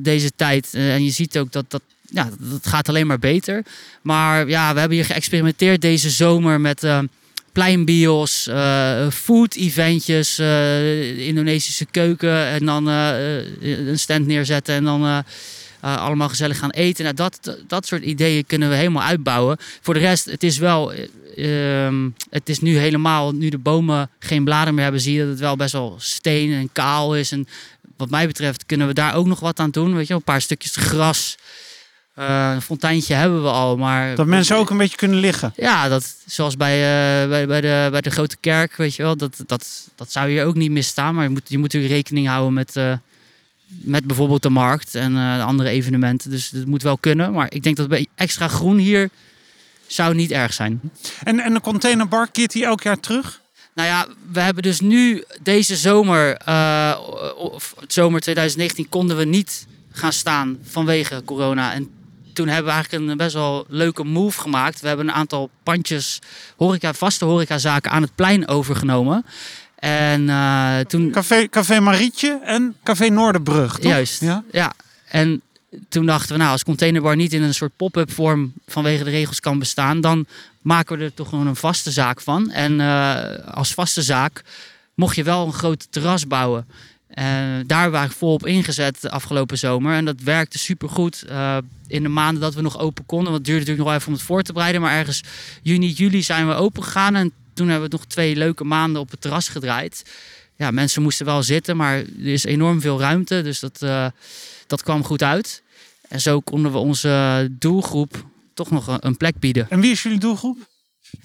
deze 0.00 0.30
tijd. 0.36 0.68
en 0.72 1.04
je 1.04 1.10
ziet 1.10 1.38
ook 1.38 1.52
dat, 1.52 1.64
dat 1.68 1.82
ja, 2.10 2.28
dat 2.38 2.66
gaat 2.66 2.88
alleen 2.88 3.06
maar 3.06 3.18
beter. 3.18 3.62
Maar 4.02 4.48
ja, 4.48 4.72
we 4.72 4.78
hebben 4.78 4.96
hier 4.96 5.06
geëxperimenteerd 5.06 5.80
deze 5.80 6.10
zomer 6.10 6.60
met 6.60 6.84
uh, 6.84 6.98
pleinbios, 7.52 8.48
food 9.12 9.54
eventjes, 9.54 10.38
uh, 10.38 11.26
Indonesische 11.26 11.86
keuken 11.90 12.46
en 12.46 12.66
dan 12.66 12.86
een 12.86 13.98
stand 13.98 14.26
neerzetten 14.26 14.74
en 14.74 14.84
dan 14.84 15.24
allemaal 15.80 16.28
gezellig 16.28 16.58
gaan 16.58 16.70
eten. 16.70 17.04
Nou, 17.04 17.16
dat, 17.16 17.56
dat 17.66 17.86
soort 17.86 18.02
ideeën 18.02 18.46
kunnen 18.46 18.68
we 18.68 18.74
helemaal 18.74 19.02
uitbouwen. 19.02 19.56
Voor 19.80 19.94
de 19.94 20.00
rest, 20.00 20.24
het 20.24 20.42
is 20.42 20.58
wel, 20.58 20.92
ehm, 21.36 22.08
het 22.30 22.48
is 22.48 22.60
nu 22.60 22.76
helemaal, 22.78 23.32
nu 23.32 23.48
de 23.48 23.58
bomen 23.58 24.10
geen 24.18 24.44
bladeren 24.44 24.74
meer 24.74 24.82
hebben, 24.82 25.00
zie 25.00 25.14
je 25.14 25.20
dat 25.20 25.28
het 25.28 25.40
wel 25.40 25.56
best 25.56 25.72
wel 25.72 25.94
steen 25.98 26.52
en 26.52 26.68
kaal 26.72 27.16
is. 27.16 27.32
En 27.32 27.48
wat 27.96 28.10
mij 28.10 28.26
betreft 28.26 28.66
kunnen 28.66 28.86
we 28.86 28.94
daar 28.94 29.14
ook 29.14 29.26
nog 29.26 29.40
wat 29.40 29.58
aan 29.58 29.70
doen. 29.70 29.94
Weet 29.94 30.06
je, 30.06 30.14
een 30.14 30.22
paar 30.22 30.40
stukjes 30.40 30.76
gras. 30.76 31.36
Uh, 32.18 32.50
een 32.54 32.62
fonteintje 32.62 33.14
hebben 33.14 33.42
we 33.42 33.48
al, 33.48 33.76
maar... 33.76 34.14
Dat 34.14 34.26
mensen 34.26 34.56
ook 34.56 34.70
een 34.70 34.76
beetje 34.76 34.96
kunnen 34.96 35.18
liggen. 35.18 35.52
Ja, 35.56 35.88
dat, 35.88 36.14
zoals 36.26 36.56
bij, 36.56 36.76
uh, 36.76 37.28
bij, 37.28 37.46
bij, 37.46 37.60
de, 37.60 37.88
bij 37.90 38.00
de 38.00 38.10
grote 38.10 38.36
kerk, 38.40 38.76
weet 38.76 38.94
je 38.94 39.02
wel. 39.02 39.16
Dat, 39.16 39.42
dat, 39.46 39.88
dat 39.94 40.12
zou 40.12 40.30
hier 40.30 40.44
ook 40.44 40.54
niet 40.54 40.70
misstaan. 40.70 41.14
Maar 41.14 41.24
je 41.24 41.30
moet, 41.30 41.48
je 41.48 41.58
moet 41.58 41.72
natuurlijk 41.72 41.92
rekening 41.92 42.26
houden 42.26 42.52
met, 42.52 42.76
uh, 42.76 42.92
met 43.68 44.04
bijvoorbeeld 44.04 44.42
de 44.42 44.50
markt 44.50 44.94
en 44.94 45.16
andere 45.40 45.68
evenementen. 45.68 46.30
Dus 46.30 46.50
dat 46.50 46.66
moet 46.66 46.82
wel 46.82 46.98
kunnen. 46.98 47.32
Maar 47.32 47.46
ik 47.52 47.62
denk 47.62 47.76
dat 47.76 47.88
bij 47.88 48.06
extra 48.14 48.48
groen 48.48 48.78
hier 48.78 49.10
zou 49.86 50.14
niet 50.14 50.30
erg 50.30 50.52
zijn. 50.52 50.80
En, 51.22 51.40
en 51.40 51.54
de 51.54 51.60
containerbar, 51.60 52.30
keert 52.30 52.52
die 52.52 52.64
elk 52.64 52.82
jaar 52.82 53.00
terug? 53.00 53.40
Nou 53.74 53.88
ja, 53.88 54.06
we 54.32 54.40
hebben 54.40 54.62
dus 54.62 54.80
nu 54.80 55.24
deze 55.42 55.76
zomer, 55.76 56.36
of 57.36 57.74
zomer 57.86 58.20
2019, 58.20 58.88
konden 58.88 59.16
we 59.16 59.24
niet 59.24 59.66
gaan 59.92 60.12
staan 60.12 60.58
vanwege 60.62 61.22
corona. 61.24 61.72
En 61.72 61.90
toen 62.32 62.48
hebben 62.48 62.66
we 62.66 62.70
eigenlijk 62.70 63.10
een 63.10 63.16
best 63.16 63.34
wel 63.34 63.64
leuke 63.68 64.04
move 64.04 64.40
gemaakt. 64.40 64.80
We 64.80 64.88
hebben 64.88 65.08
een 65.08 65.14
aantal 65.14 65.50
pandjes, 65.62 66.18
horeca, 66.56 66.94
vaste 66.94 67.24
horecazaken 67.24 67.90
aan 67.90 68.02
het 68.02 68.14
plein 68.14 68.48
overgenomen. 68.48 69.24
En 69.78 70.22
uh, 70.22 70.78
toen... 70.78 71.10
Café, 71.10 71.48
Café 71.48 71.80
Marietje 71.80 72.40
en 72.44 72.76
Café 72.82 73.08
Noorderbrug, 73.08 73.78
toch? 73.78 73.90
Juist, 73.90 74.20
ja. 74.20 74.44
ja. 74.52 74.72
En 75.08 75.42
toen 75.88 76.06
dachten 76.06 76.32
we, 76.32 76.38
nou, 76.38 76.50
als 76.50 76.64
containerbar 76.64 77.16
niet 77.16 77.32
in 77.32 77.42
een 77.42 77.54
soort 77.54 77.76
pop-up 77.76 78.12
vorm 78.12 78.52
vanwege 78.66 79.04
de 79.04 79.10
regels 79.10 79.40
kan 79.40 79.58
bestaan, 79.58 80.00
dan 80.00 80.26
maken 80.62 80.98
we 80.98 81.04
er 81.04 81.14
toch 81.14 81.28
gewoon 81.28 81.46
een 81.46 81.56
vaste 81.56 81.90
zaak 81.90 82.20
van. 82.20 82.50
En 82.50 82.72
uh, 82.72 83.22
als 83.54 83.74
vaste 83.74 84.02
zaak 84.02 84.42
mocht 84.94 85.16
je 85.16 85.22
wel 85.22 85.46
een 85.46 85.52
groot 85.52 85.86
terras 85.90 86.26
bouwen. 86.26 86.66
Uh, 87.14 87.24
daar 87.66 87.90
waren 87.90 88.08
we 88.08 88.16
volop 88.16 88.46
ingezet 88.46 89.00
de 89.00 89.10
afgelopen 89.10 89.58
zomer. 89.58 89.94
En 89.94 90.04
dat 90.04 90.20
werkte 90.20 90.58
supergoed. 90.58 91.24
Uh, 91.28 91.56
in 91.86 92.02
de 92.02 92.08
maanden 92.08 92.42
dat 92.42 92.54
we 92.54 92.60
nog 92.60 92.78
open 92.78 93.06
konden. 93.06 93.32
Want 93.32 93.36
het 93.36 93.46
duurde 93.46 93.60
natuurlijk 93.60 93.78
nog 93.78 93.86
wel 93.86 93.96
even 93.96 94.08
om 94.08 94.14
het 94.14 94.22
voor 94.22 94.42
te 94.42 94.52
bereiden. 94.52 94.80
Maar 94.80 94.96
ergens 94.96 95.22
juni, 95.62 95.90
juli 95.90 96.22
zijn 96.22 96.48
we 96.48 96.54
open 96.54 96.82
gegaan. 96.82 97.14
En 97.14 97.32
toen 97.58 97.68
hebben 97.68 97.90
we 97.90 97.96
nog 97.96 98.06
twee 98.06 98.36
leuke 98.36 98.64
maanden 98.64 99.00
op 99.00 99.10
het 99.10 99.20
terras 99.20 99.48
gedraaid. 99.48 100.02
Ja, 100.56 100.70
mensen 100.70 101.02
moesten 101.02 101.26
wel 101.26 101.42
zitten, 101.42 101.76
maar 101.76 101.96
er 101.96 102.26
is 102.26 102.44
enorm 102.44 102.80
veel 102.80 103.00
ruimte. 103.00 103.42
Dus 103.42 103.60
dat, 103.60 103.80
uh, 103.82 104.06
dat 104.66 104.82
kwam 104.82 105.04
goed 105.04 105.22
uit. 105.22 105.62
En 106.08 106.20
zo 106.20 106.40
konden 106.40 106.72
we 106.72 106.78
onze 106.78 107.46
doelgroep 107.50 108.24
toch 108.54 108.70
nog 108.70 108.96
een 109.00 109.16
plek 109.16 109.38
bieden. 109.38 109.66
En 109.70 109.80
wie 109.80 109.90
is 109.90 110.02
jullie 110.02 110.18
doelgroep? 110.18 110.58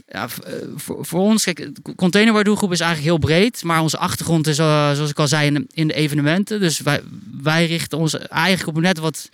Ja, 0.08 0.28
voor, 0.76 1.06
voor 1.06 1.20
ons, 1.20 1.44
kijk, 1.44 1.70
containerwaardoelgroep 1.96 2.72
is 2.72 2.80
eigenlijk 2.80 3.10
heel 3.10 3.28
breed. 3.28 3.64
Maar 3.64 3.82
onze 3.82 3.98
achtergrond 3.98 4.48
is, 4.48 4.60
uh, 4.60 4.92
zoals 4.92 5.10
ik 5.10 5.20
al 5.20 5.28
zei, 5.28 5.48
in 5.48 5.54
de, 5.54 5.66
in 5.74 5.88
de, 5.88 5.94
evenementen. 5.94 6.60
Dus 6.60 6.80
wij, 6.80 7.02
wij 7.42 7.66
richten 7.66 7.98
ons 7.98 8.18
eigenlijk 8.18 8.78
op 8.78 8.84
net 8.84 8.98
wat, 8.98 9.30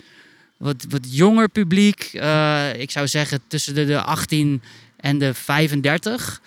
wat, 0.56 0.84
wat 0.88 1.14
jonger 1.14 1.48
publiek. 1.48 2.10
Uh, 2.14 2.80
ik 2.80 2.90
zou 2.90 3.08
zeggen 3.08 3.40
tussen 3.46 3.74
de, 3.74 3.84
de 3.84 4.00
18 4.00 4.62
en 4.96 5.18
de 5.18 5.34
35. 5.34 6.40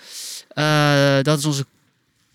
Uh, 0.55 1.21
dat 1.21 1.39
is 1.39 1.45
onze 1.45 1.65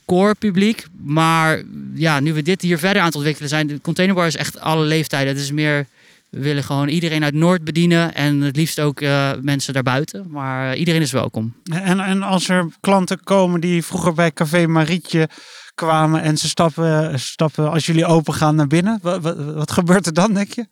core 0.06 0.34
publiek. 0.34 0.86
Maar 1.02 1.62
ja, 1.94 2.20
nu 2.20 2.32
we 2.32 2.42
dit 2.42 2.62
hier 2.62 2.78
verder 2.78 3.00
aan 3.00 3.06
het 3.06 3.16
ontwikkelen 3.16 3.48
zijn, 3.48 3.66
de 3.66 3.80
containerbar 3.80 4.26
is 4.26 4.36
echt 4.36 4.60
alle 4.60 4.84
leeftijden. 4.84 5.28
Het 5.32 5.42
is 5.42 5.52
meer 5.52 5.86
we 6.28 6.40
willen 6.40 6.64
gewoon 6.64 6.88
iedereen 6.88 7.24
uit 7.24 7.34
Noord 7.34 7.64
bedienen 7.64 8.14
en 8.14 8.40
het 8.40 8.56
liefst 8.56 8.80
ook 8.80 9.00
uh, 9.00 9.30
mensen 9.40 9.72
daarbuiten. 9.72 10.26
Maar 10.30 10.72
uh, 10.72 10.78
iedereen 10.78 11.00
is 11.00 11.12
welkom. 11.12 11.54
En, 11.72 12.00
en 12.00 12.22
als 12.22 12.48
er 12.48 12.66
klanten 12.80 13.22
komen 13.24 13.60
die 13.60 13.84
vroeger 13.84 14.14
bij 14.14 14.32
Café 14.32 14.66
Marietje 14.66 15.28
kwamen 15.74 16.22
en 16.22 16.36
ze 16.36 16.48
stappen, 16.48 17.20
stappen 17.20 17.70
als 17.70 17.86
jullie 17.86 18.06
open 18.06 18.34
gaan 18.34 18.54
naar 18.54 18.66
binnen, 18.66 18.98
wat, 19.02 19.22
wat, 19.22 19.36
wat 19.36 19.72
gebeurt 19.72 20.06
er 20.06 20.14
dan, 20.14 20.34
denk 20.34 20.52
je? 20.52 20.66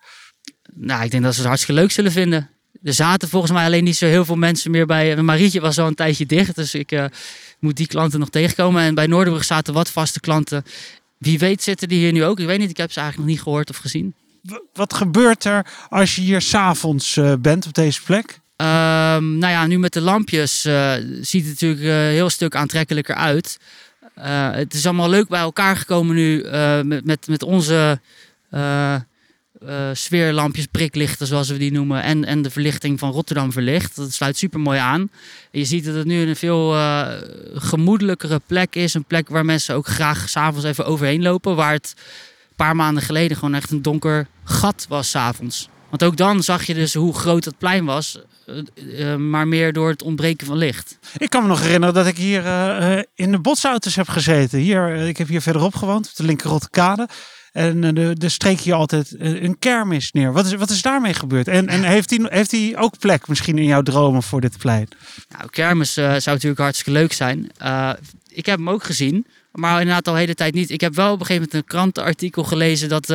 Nou, 0.75 1.05
ik 1.05 1.11
denk 1.11 1.23
dat 1.23 1.33
ze 1.33 1.39
het 1.39 1.49
hartstikke 1.49 1.81
leuk 1.81 1.91
zullen 1.91 2.13
vinden. 2.13 2.51
Er 2.83 2.93
zaten 2.93 3.29
volgens 3.29 3.53
mij 3.53 3.65
alleen 3.65 3.85
niet 3.85 3.97
zo 3.97 4.07
heel 4.07 4.25
veel 4.25 4.37
mensen 4.37 4.71
meer 4.71 4.87
bij. 4.87 5.17
Marietje 5.17 5.61
was 5.61 5.79
al 5.79 5.87
een 5.87 5.95
tijdje 5.95 6.27
dicht, 6.27 6.55
dus 6.55 6.75
ik 6.75 6.93
uh, 6.93 7.05
moet 7.59 7.77
die 7.77 7.87
klanten 7.87 8.21
nog 8.21 8.31
tegenkomen. 8.31 8.83
En 8.83 8.95
bij 8.95 9.07
Noorderbrug 9.07 9.45
zaten 9.45 9.75
wat 9.75 9.91
vaste 9.91 10.21
klanten. 10.21 10.65
Wie 11.19 11.39
weet 11.39 11.63
zitten 11.63 11.89
die 11.89 11.99
hier 11.99 12.13
nu 12.13 12.25
ook. 12.25 12.41
Ik 12.41 12.47
weet 12.47 12.59
niet, 12.59 12.71
ik 12.71 12.77
heb 12.77 12.93
ze 12.93 13.01
eigenlijk 13.01 13.29
nog 13.29 13.37
niet 13.37 13.47
gehoord 13.47 13.71
of 13.71 13.77
gezien 13.77 14.15
wat 14.73 14.95
gebeurt 14.95 15.45
er 15.45 15.67
als 15.89 16.15
je 16.15 16.21
hier 16.21 16.41
s'avonds 16.41 17.17
uh, 17.17 17.33
bent 17.39 17.67
op 17.67 17.75
deze 17.75 18.03
plek? 18.03 18.41
Um, 18.57 19.39
nou 19.39 19.53
ja, 19.53 19.67
nu 19.67 19.79
met 19.79 19.93
de 19.93 20.01
lampjes 20.01 20.65
uh, 20.65 20.93
ziet 21.21 21.47
het 21.47 21.61
natuurlijk 21.61 21.83
een 21.83 22.13
heel 22.13 22.31
stuk 22.31 22.55
aantrekkelijker 22.55 23.15
uit. 23.15 23.59
het 24.53 24.75
is 24.75 24.87
allemaal 24.87 25.09
leuk 25.09 25.29
bij 25.29 25.41
elkaar 25.41 25.77
gekomen 25.77 26.15
nu 26.15 26.45
met, 26.83 27.05
met, 27.05 27.27
met 27.29 27.43
onze 27.43 28.01
eh, 29.67 29.91
sfeerlampjes, 29.93 30.67
priklichten 30.67 31.27
zoals 31.27 31.49
we 31.49 31.57
die 31.57 31.73
noemen. 31.73 32.03
En, 32.03 32.25
en 32.25 32.43
de 32.43 32.51
verlichting 32.51 32.99
van 32.99 33.11
Rotterdam 33.11 33.53
verlicht. 33.53 33.97
Dat 33.97 34.13
sluit 34.13 34.37
super 34.37 34.61
mooi 34.61 34.79
aan. 34.79 35.11
Je 35.51 35.65
ziet 35.65 35.85
dat 35.85 35.95
het 35.95 36.07
nu 36.07 36.29
een 36.29 36.37
veel 36.37 36.75
uh, 36.75 37.09
gemoedelijkere 37.55 38.41
plek 38.47 38.75
is. 38.75 38.95
Een 38.95 39.05
plek 39.05 39.29
waar 39.29 39.45
mensen 39.45 39.75
ook 39.75 39.87
graag 39.87 40.29
s'avonds 40.29 40.67
even 40.67 40.87
overheen 40.87 41.23
lopen. 41.23 41.57
Waar 41.57 41.73
het 41.73 41.95
een 42.49 42.57
paar 42.57 42.77
maanden 42.77 43.03
geleden 43.03 43.37
gewoon 43.37 43.55
echt 43.55 43.71
een 43.71 43.83
donker 43.83 44.27
gat 44.45 44.87
was 44.89 45.11
s'avonds. 45.11 45.69
Want 45.89 46.05
ook 46.05 46.17
dan 46.17 46.43
zag 46.43 46.65
je 46.65 46.75
dus 46.75 46.95
hoe 46.95 47.15
groot 47.15 47.45
het 47.45 47.59
plein 47.59 47.85
was. 47.85 48.19
Uh, 48.77 49.15
maar 49.15 49.49
meer 49.49 49.73
door 49.73 49.89
het 49.89 50.03
ontbreken 50.03 50.47
van 50.47 50.57
licht. 50.57 50.99
Ik 51.17 51.31
kan 51.31 51.43
me 51.43 51.49
nog 51.49 51.61
herinneren 51.61 51.95
dat 51.95 52.07
ik 52.07 52.17
hier 52.17 52.45
uh, 52.45 52.99
in 53.15 53.31
de 53.31 53.39
botsauto's 53.39 53.97
heb 53.97 54.09
gezeten. 54.09 54.59
Hier, 54.59 54.95
ik 54.95 55.17
heb 55.17 55.29
hier 55.29 55.43
verderop 55.43 55.75
gewoond, 55.75 56.09
op 56.09 56.17
de 56.17 56.25
linkerrotte 56.25 56.71
En 57.57 57.95
de, 57.95 58.15
de 58.19 58.29
streek 58.29 58.61
hier 58.61 58.75
altijd 58.75 59.15
een 59.19 59.59
kermis 59.59 60.13
neer. 60.13 60.33
Wat 60.33 60.47
is, 60.47 60.55
wat 60.55 60.71
is 60.71 60.83
daarmee 60.83 61.15
gebeurd? 61.15 61.49
En, 61.49 61.67
en 61.69 61.83
heeft, 61.83 62.11
hij, 62.11 62.21
heeft 62.23 62.51
hij 62.51 62.77
ook 62.77 62.99
plek 62.99 63.29
misschien 63.29 63.59
in 63.59 63.65
jouw 63.65 63.83
dromen 63.83 64.23
voor 64.23 64.41
dit 64.41 64.59
plein? 64.59 64.89
Nou, 65.29 65.51
kermis 65.51 65.99
uh, 65.99 66.05
zou 66.05 66.23
natuurlijk 66.25 66.61
hartstikke 66.61 66.99
leuk 66.99 67.13
zijn. 67.13 67.51
ik 68.29 68.47
heb 68.47 68.59
hem 68.59 68.71
ook 68.71 68.85
gezien, 68.85 69.27
maar 69.53 69.81
inderdaad 69.81 70.09
al 70.09 70.15
de 70.15 70.21
hele 70.21 70.35
tijd 70.35 70.55
niet. 70.55 70.71
Ik 70.71 70.81
heb 70.81 70.95
wel 70.95 71.13
op 71.13 71.21
een 71.21 71.27
gegeven 71.27 71.49
moment 71.49 71.63
een 71.63 71.77
krantenartikel 71.77 72.45
gelezen 72.45 72.89
dat 72.89 73.07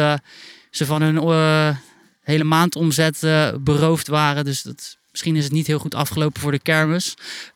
ze 0.69 0.85
van 0.85 1.01
hun 1.01 1.75
hele 2.21 2.43
maandomzet 2.43 3.19
beroofd 3.63 4.07
waren. 4.07 4.45
Dus 4.45 4.61
dat 4.61 4.99
Misschien 5.11 5.35
is 5.35 5.43
het 5.43 5.53
niet 5.53 5.67
heel 5.67 5.79
goed 5.79 5.95
afgelopen 5.95 6.41
voor 6.41 6.51
de 6.51 6.59
kermis. 6.59 7.13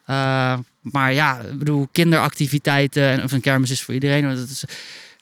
Uh, 0.10 0.58
maar 0.82 1.13
ja, 1.13 1.39
ik 1.39 1.58
bedoel, 1.58 1.88
kinderactiviteiten. 1.91 3.24
Of 3.24 3.32
een 3.32 3.41
kermis 3.41 3.71
is 3.71 3.82
voor 3.82 3.93
iedereen. 3.93 4.36
Dat 4.36 4.50
is 4.50 4.63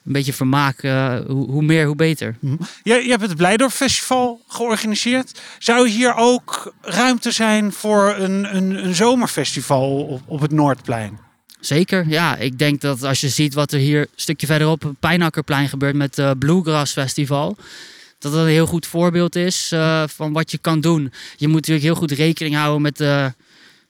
een 0.06 0.14
beetje 0.14 0.34
vermaak. 0.34 0.84
Uh, 0.84 1.16
hoe, 1.28 1.52
hoe, 1.52 1.64
meer, 1.64 1.86
hoe 1.86 1.96
beter. 1.96 2.36
Mhm. 2.40 2.56
Je, 2.84 2.94
je 2.94 3.10
hebt 3.10 3.22
het 3.22 3.36
Blijdorp 3.36 3.72
Festival 3.72 4.42
georganiseerd. 4.48 5.42
Zou 5.60 5.90
hier 5.90 6.16
ook 6.16 6.74
ruimte 6.82 7.32
zijn 7.32 7.72
voor 7.72 8.16
een, 8.18 8.56
een, 8.56 8.86
een 8.86 8.96
zomerfestival 8.96 10.04
op, 10.04 10.22
op 10.26 10.42
het 10.42 10.52
Noordplein? 10.52 11.20
Zeker, 11.60 12.08
ja. 12.08 12.38
Ik 12.38 12.60
denk 12.60 12.82
dat 12.82 13.04
als 13.04 13.22
je 13.22 13.30
ziet 13.30 13.54
wat 13.54 13.72
er 13.72 13.80
hier 13.80 14.00
een 14.02 14.08
stukje 14.16 14.48
verderop 14.48 14.86
op 14.86 14.96
Pijnakkerplein 15.00 15.70
gebeurt 15.70 15.96
met 15.96 16.16
het 16.16 16.40
Bluegrass 16.40 16.94
Festival 16.94 17.58
dat 18.24 18.32
dat 18.32 18.42
een 18.42 18.48
heel 18.48 18.66
goed 18.66 18.88
voorbeeld 18.88 19.36
is 19.36 19.72
uh, 19.74 20.04
van 20.08 20.34
wat 20.34 20.52
je 20.52 20.58
kan 20.58 20.82
doen. 20.82 21.12
Je 21.36 21.48
moet 21.48 21.56
natuurlijk 21.56 21.86
heel 21.86 21.96
goed 21.96 22.12
rekening 22.12 22.56
houden 22.56 22.82
met 22.82 22.98
de, 22.98 23.34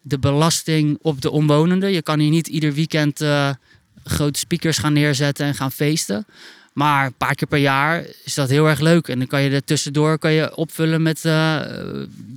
de 0.01 0.19
belasting 0.19 0.97
op 1.01 1.21
de 1.21 1.31
omwonenden. 1.31 1.91
Je 1.91 2.01
kan 2.01 2.19
hier 2.19 2.29
niet 2.29 2.47
ieder 2.47 2.73
weekend 2.73 3.21
uh, 3.21 3.49
grote 4.03 4.39
speakers 4.39 4.77
gaan 4.77 4.93
neerzetten 4.93 5.45
en 5.45 5.55
gaan 5.55 5.71
feesten. 5.71 6.25
Maar 6.73 7.05
een 7.05 7.13
paar 7.13 7.35
keer 7.35 7.47
per 7.47 7.59
jaar 7.59 8.03
is 8.23 8.33
dat 8.33 8.49
heel 8.49 8.67
erg 8.67 8.79
leuk. 8.79 9.07
En 9.07 9.17
dan 9.17 9.27
kan 9.27 9.41
je 9.41 9.49
er 9.49 9.63
tussendoor 9.63 10.17
kan 10.17 10.31
je 10.31 10.55
opvullen 10.55 11.01
met 11.01 11.23
uh, 11.25 11.59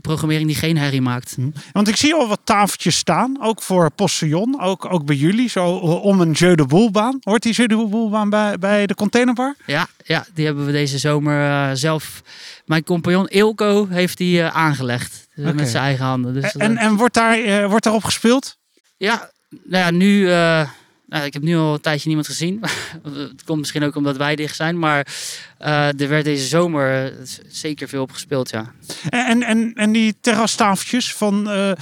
programmering 0.02 0.46
die 0.46 0.56
geen 0.56 0.78
herrie 0.78 1.00
maakt. 1.00 1.34
Hm. 1.34 1.50
Want 1.72 1.88
ik 1.88 1.96
zie 1.96 2.14
al 2.14 2.28
wat 2.28 2.40
tafeltjes 2.44 2.96
staan, 2.96 3.36
ook 3.40 3.62
voor 3.62 3.90
Postillon, 3.90 4.60
ook, 4.60 4.92
ook 4.92 5.04
bij 5.04 5.16
jullie, 5.16 5.48
zo 5.48 5.66
om 5.78 6.20
een 6.20 6.32
Jeu 6.32 6.54
de 6.54 6.66
Boelbaan. 6.66 7.18
Hoort 7.20 7.42
die 7.42 7.52
Jeu 7.52 7.66
de 7.66 7.86
Boelbaan 7.86 8.30
bij, 8.30 8.58
bij 8.58 8.86
de 8.86 8.94
containerbar? 8.94 9.54
Ja, 9.66 9.86
ja, 10.04 10.26
die 10.34 10.44
hebben 10.46 10.66
we 10.66 10.72
deze 10.72 10.98
zomer 10.98 11.40
uh, 11.40 11.70
zelf. 11.74 12.22
Mijn 12.64 12.84
compagnon 12.84 13.28
Ilko 13.28 13.86
heeft 13.88 14.16
die 14.16 14.38
uh, 14.38 14.56
aangelegd 14.56 15.28
okay. 15.36 15.52
met 15.52 15.68
zijn 15.68 15.82
eigen 15.82 16.04
handen. 16.04 16.34
Dus 16.34 16.56
en, 16.56 16.76
en 16.76 16.96
wordt, 16.96 17.14
daar, 17.14 17.68
wordt 17.68 17.84
daarop 17.84 18.04
gespeeld? 18.04 18.56
Ja, 18.96 19.30
nou 19.64 19.84
ja, 19.84 19.90
nu 19.90 20.28
nou, 21.08 21.24
ik 21.24 21.32
heb 21.32 21.42
nu 21.42 21.56
al 21.56 21.74
een 21.74 21.80
tijdje 21.80 22.06
niemand 22.06 22.26
gezien. 22.26 22.62
het 23.02 23.44
komt 23.44 23.58
misschien 23.58 23.82
ook 23.82 23.96
omdat 23.96 24.16
wij 24.16 24.36
dicht 24.36 24.56
zijn. 24.56 24.78
Maar 24.78 25.06
uh, 25.60 26.00
er 26.00 26.08
werd 26.08 26.24
deze 26.24 26.46
zomer 26.46 27.12
zeker 27.48 27.88
veel 27.88 28.02
op 28.02 28.12
gespeeld, 28.12 28.50
ja. 28.50 28.72
En, 29.08 29.42
en, 29.42 29.72
en 29.74 29.92
die 29.92 30.16
terrastafeltjes, 30.20 31.14
van, 31.14 31.50
uh, 31.50 31.72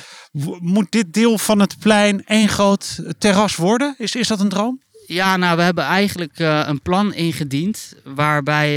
moet 0.59 0.93
dit 0.93 1.13
deel 1.13 1.39
van 1.39 1.61
het 1.61 1.79
plein 1.79 2.25
één 2.27 2.49
groot 2.49 2.99
terras 3.19 3.57
worden? 3.57 3.95
Is, 3.99 4.15
is 4.15 4.29
dat 4.29 4.41
een 4.41 4.49
droom? 4.49 4.81
Ja, 5.07 5.37
nou, 5.37 5.57
we 5.57 5.63
hebben 5.63 5.85
eigenlijk 5.85 6.39
uh, 6.39 6.63
een 6.67 6.83
plan 6.83 7.15
ingediend. 7.15 7.95
Waarbij, 8.05 8.75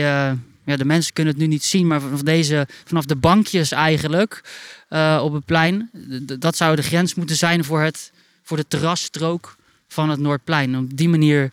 ja, 0.66 0.76
de 0.76 0.86
mensen 0.86 1.14
kunnen 1.14 1.34
het 1.34 1.42
nu 1.42 1.48
niet 1.48 1.64
zien, 1.64 1.88
maar 1.88 2.02
vanaf, 2.02 2.22
deze, 2.22 2.68
vanaf 2.86 3.06
de 3.06 3.16
bankjes 3.16 3.72
eigenlijk 3.72 4.44
op 5.22 5.34
het 5.34 5.46
plein. 5.46 5.90
Dat 6.40 6.58
zou 6.58 6.76
de 6.76 6.82
grens 6.82 7.16
moeten 7.16 7.36
zijn 7.36 7.64
voor, 7.64 7.82
het, 7.82 8.12
voor 8.44 8.58
de 8.58 8.68
terrasstrook 8.68 9.58
van 9.88 10.10
het 10.10 10.20
Noordplein. 10.20 10.78
Op 10.78 10.98
die 10.98 11.10
manier 11.10 11.52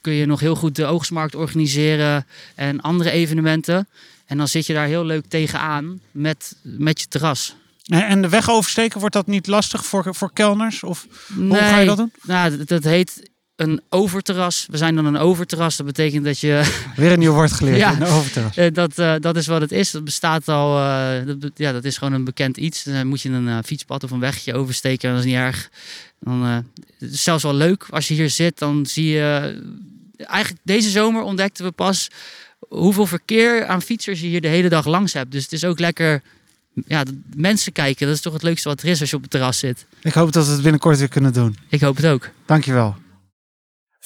kun 0.00 0.12
je 0.12 0.26
nog 0.26 0.40
heel 0.40 0.54
goed 0.54 0.76
de 0.76 0.84
oogstmarkt 0.84 1.34
organiseren 1.34 2.26
en 2.54 2.80
andere 2.80 3.10
evenementen. 3.10 3.88
En 4.26 4.36
dan 4.36 4.48
zit 4.48 4.66
je 4.66 4.72
daar 4.72 4.86
heel 4.86 5.04
leuk 5.04 5.24
tegenaan 5.28 6.00
met, 6.10 6.56
met 6.62 7.00
je 7.00 7.06
terras. 7.06 7.56
En 7.86 8.22
de 8.22 8.28
weg 8.28 8.50
oversteken, 8.50 9.00
wordt 9.00 9.14
dat 9.14 9.26
niet 9.26 9.46
lastig 9.46 9.84
voor, 9.84 10.14
voor 10.14 10.32
kelners? 10.32 10.82
Of 10.82 11.06
hoe 11.36 11.56
ga 11.56 11.78
je 11.78 11.86
dat 11.86 11.96
doen? 11.96 12.12
Nou, 12.22 12.64
dat 12.64 12.84
heet 12.84 13.30
een 13.56 13.80
overterras. 13.88 14.66
We 14.70 14.76
zijn 14.76 14.94
dan 14.94 15.04
een 15.04 15.16
overterras. 15.16 15.76
Dat 15.76 15.86
betekent 15.86 16.24
dat 16.24 16.38
je... 16.38 16.76
Weer 16.96 17.12
een 17.12 17.18
nieuw 17.18 17.32
woord 17.32 17.52
geleerd. 17.52 17.76
ja, 17.76 17.92
een 17.92 18.06
overterras. 18.06 18.56
Eh, 18.56 18.72
dat, 18.72 18.98
uh, 18.98 19.14
dat 19.20 19.36
is 19.36 19.46
wat 19.46 19.60
het 19.60 19.72
is. 19.72 19.90
Dat 19.90 20.04
bestaat 20.04 20.48
al... 20.48 20.78
Uh, 20.78 21.34
dat, 21.38 21.50
ja, 21.54 21.72
dat 21.72 21.84
is 21.84 21.98
gewoon 21.98 22.12
een 22.12 22.24
bekend 22.24 22.56
iets. 22.56 22.84
Dan 22.84 23.06
moet 23.06 23.20
je 23.20 23.28
een 23.28 23.46
uh, 23.46 23.58
fietspad 23.64 24.04
of 24.04 24.10
een 24.10 24.20
wegje 24.20 24.54
oversteken. 24.54 25.10
Dat 25.10 25.18
is 25.18 25.24
niet 25.24 25.34
erg. 25.34 25.70
Dan, 26.20 26.42
het 26.98 27.12
is 27.12 27.22
zelfs 27.22 27.42
wel 27.42 27.54
leuk. 27.54 27.86
Als 27.90 28.08
je 28.08 28.14
hier 28.14 28.30
zit, 28.30 28.58
dan 28.58 28.86
zie 28.86 29.06
je... 29.06 29.60
eigenlijk 30.16 30.62
deze 30.64 30.90
zomer 30.90 31.22
ontdekten 31.22 31.64
we 31.64 31.70
pas 31.70 32.08
hoeveel 32.58 33.06
verkeer 33.06 33.66
aan 33.66 33.82
fietsers 33.82 34.20
je 34.20 34.26
hier 34.26 34.40
de 34.40 34.48
hele 34.48 34.68
dag 34.68 34.86
langs 34.86 35.12
hebt. 35.12 35.32
Dus 35.32 35.42
het 35.42 35.52
is 35.52 35.64
ook 35.64 35.78
lekker 35.78 36.22
ja, 36.86 37.02
mensen 37.34 37.72
kijken. 37.72 38.06
Dat 38.06 38.16
is 38.16 38.22
toch 38.22 38.32
het 38.32 38.42
leukste 38.42 38.68
wat 38.68 38.82
er 38.82 38.88
is 38.88 39.00
als 39.00 39.10
je 39.10 39.16
op 39.16 39.22
het 39.22 39.30
terras 39.30 39.58
zit. 39.58 39.86
Ik 40.00 40.12
hoop 40.12 40.32
dat 40.32 40.46
we 40.46 40.52
het 40.52 40.62
binnenkort 40.62 40.98
weer 40.98 41.08
kunnen 41.08 41.32
doen. 41.32 41.56
Ik 41.68 41.80
hoop 41.80 41.96
het 41.96 42.06
ook. 42.06 42.30
Dankjewel. 42.46 42.96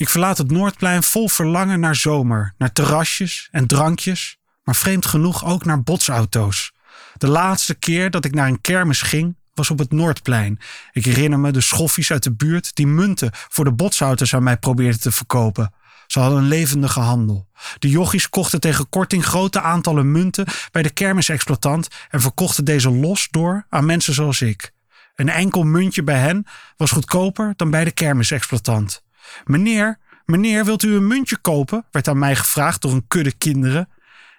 Ik 0.01 0.09
verlaat 0.09 0.39
het 0.39 0.51
Noordplein 0.51 1.03
vol 1.03 1.29
verlangen 1.29 1.81
naar 1.81 1.97
zomer, 1.97 2.55
naar 2.59 2.73
terrasjes 2.73 3.49
en 3.51 3.67
drankjes, 3.67 4.39
maar 4.65 4.75
vreemd 4.75 5.07
genoeg 5.07 5.45
ook 5.45 5.65
naar 5.65 5.83
botsauto's. 5.83 6.73
De 7.17 7.29
laatste 7.29 7.75
keer 7.75 8.11
dat 8.11 8.25
ik 8.25 8.35
naar 8.35 8.49
een 8.49 8.61
kermis 8.61 9.03
ging, 9.03 9.37
was 9.55 9.71
op 9.71 9.79
het 9.79 9.93
Noordplein. 9.93 10.59
Ik 10.93 11.05
herinner 11.05 11.39
me 11.39 11.53
de 11.53 11.61
schoffies 11.61 12.13
uit 12.13 12.23
de 12.23 12.33
buurt 12.33 12.75
die 12.75 12.87
munten 12.87 13.31
voor 13.33 13.65
de 13.65 13.73
botsauto's 13.73 14.35
aan 14.35 14.43
mij 14.43 14.57
probeerden 14.57 15.01
te 15.01 15.13
verkopen. 15.13 15.75
Ze 16.07 16.21
hadden 16.21 16.39
een 16.39 16.49
levendige 16.49 17.01
handel. 17.01 17.49
De 17.79 17.89
jochies 17.89 18.29
kochten 18.29 18.61
tegen 18.61 18.89
korting 18.89 19.25
grote 19.25 19.61
aantallen 19.61 20.13
munten 20.13 20.47
bij 20.71 20.83
de 20.83 20.91
kermisexploitant 20.91 21.89
en 22.09 22.21
verkochten 22.21 22.65
deze 22.65 22.91
los 22.91 23.29
door 23.31 23.67
aan 23.69 23.87
mensen 23.87 24.15
zoals 24.15 24.41
ik. 24.41 24.73
Een 25.15 25.29
enkel 25.29 25.63
muntje 25.63 26.03
bij 26.03 26.19
hen 26.19 26.47
was 26.77 26.91
goedkoper 26.91 27.53
dan 27.57 27.71
bij 27.71 27.85
de 27.85 27.93
kermisexploitant. 27.93 29.03
Meneer, 29.45 29.99
meneer, 30.25 30.65
wilt 30.65 30.83
u 30.83 30.95
een 30.95 31.07
muntje 31.07 31.37
kopen? 31.37 31.85
werd 31.91 32.09
aan 32.09 32.19
mij 32.19 32.37
gevraagd 32.37 32.83
door 32.83 32.93
een 32.93 33.07
kudde 33.09 33.33
kinderen. 33.33 33.89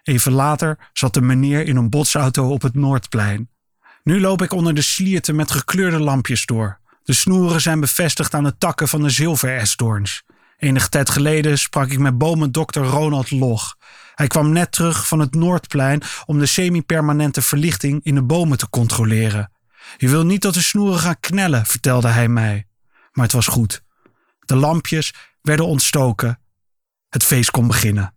Even 0.03 0.31
later 0.31 0.77
zat 0.93 1.13
de 1.13 1.21
meneer 1.21 1.67
in 1.67 1.75
een 1.75 1.89
botsauto 1.89 2.49
op 2.49 2.61
het 2.61 2.73
Noordplein. 2.73 3.49
Nu 4.03 4.19
loop 4.19 4.41
ik 4.41 4.53
onder 4.53 4.73
de 4.73 4.81
slierten 4.81 5.35
met 5.35 5.51
gekleurde 5.51 5.99
lampjes 5.99 6.45
door. 6.45 6.79
De 7.03 7.13
snoeren 7.13 7.61
zijn 7.61 7.79
bevestigd 7.79 8.33
aan 8.33 8.43
de 8.43 8.57
takken 8.57 8.87
van 8.87 9.01
de 9.01 9.09
zilveresdoorns. 9.09 10.23
Enige 10.57 10.89
tijd 10.89 11.09
geleden 11.09 11.59
sprak 11.59 11.89
ik 11.89 11.99
met 11.99 12.17
bomendokter 12.17 12.83
Ronald 12.83 13.31
Log. 13.31 13.75
Hij 14.15 14.27
kwam 14.27 14.51
net 14.51 14.71
terug 14.71 15.07
van 15.07 15.19
het 15.19 15.35
Noordplein 15.35 16.01
om 16.25 16.39
de 16.39 16.45
semi-permanente 16.45 17.41
verlichting 17.41 17.99
in 18.03 18.15
de 18.15 18.23
bomen 18.23 18.57
te 18.57 18.69
controleren. 18.69 19.51
Je 19.97 20.09
wil 20.09 20.25
niet 20.25 20.41
dat 20.41 20.53
de 20.53 20.61
snoeren 20.61 20.99
gaan 20.99 21.19
knellen, 21.19 21.65
vertelde 21.65 22.07
hij 22.07 22.27
mij. 22.27 22.67
Maar 23.11 23.25
het 23.25 23.33
was 23.33 23.47
goed. 23.47 23.83
De 24.51 24.57
lampjes 24.57 25.13
werden 25.41 25.65
ontstoken. 25.65 26.39
Het 27.09 27.23
feest 27.23 27.51
kon 27.51 27.67
beginnen. 27.67 28.15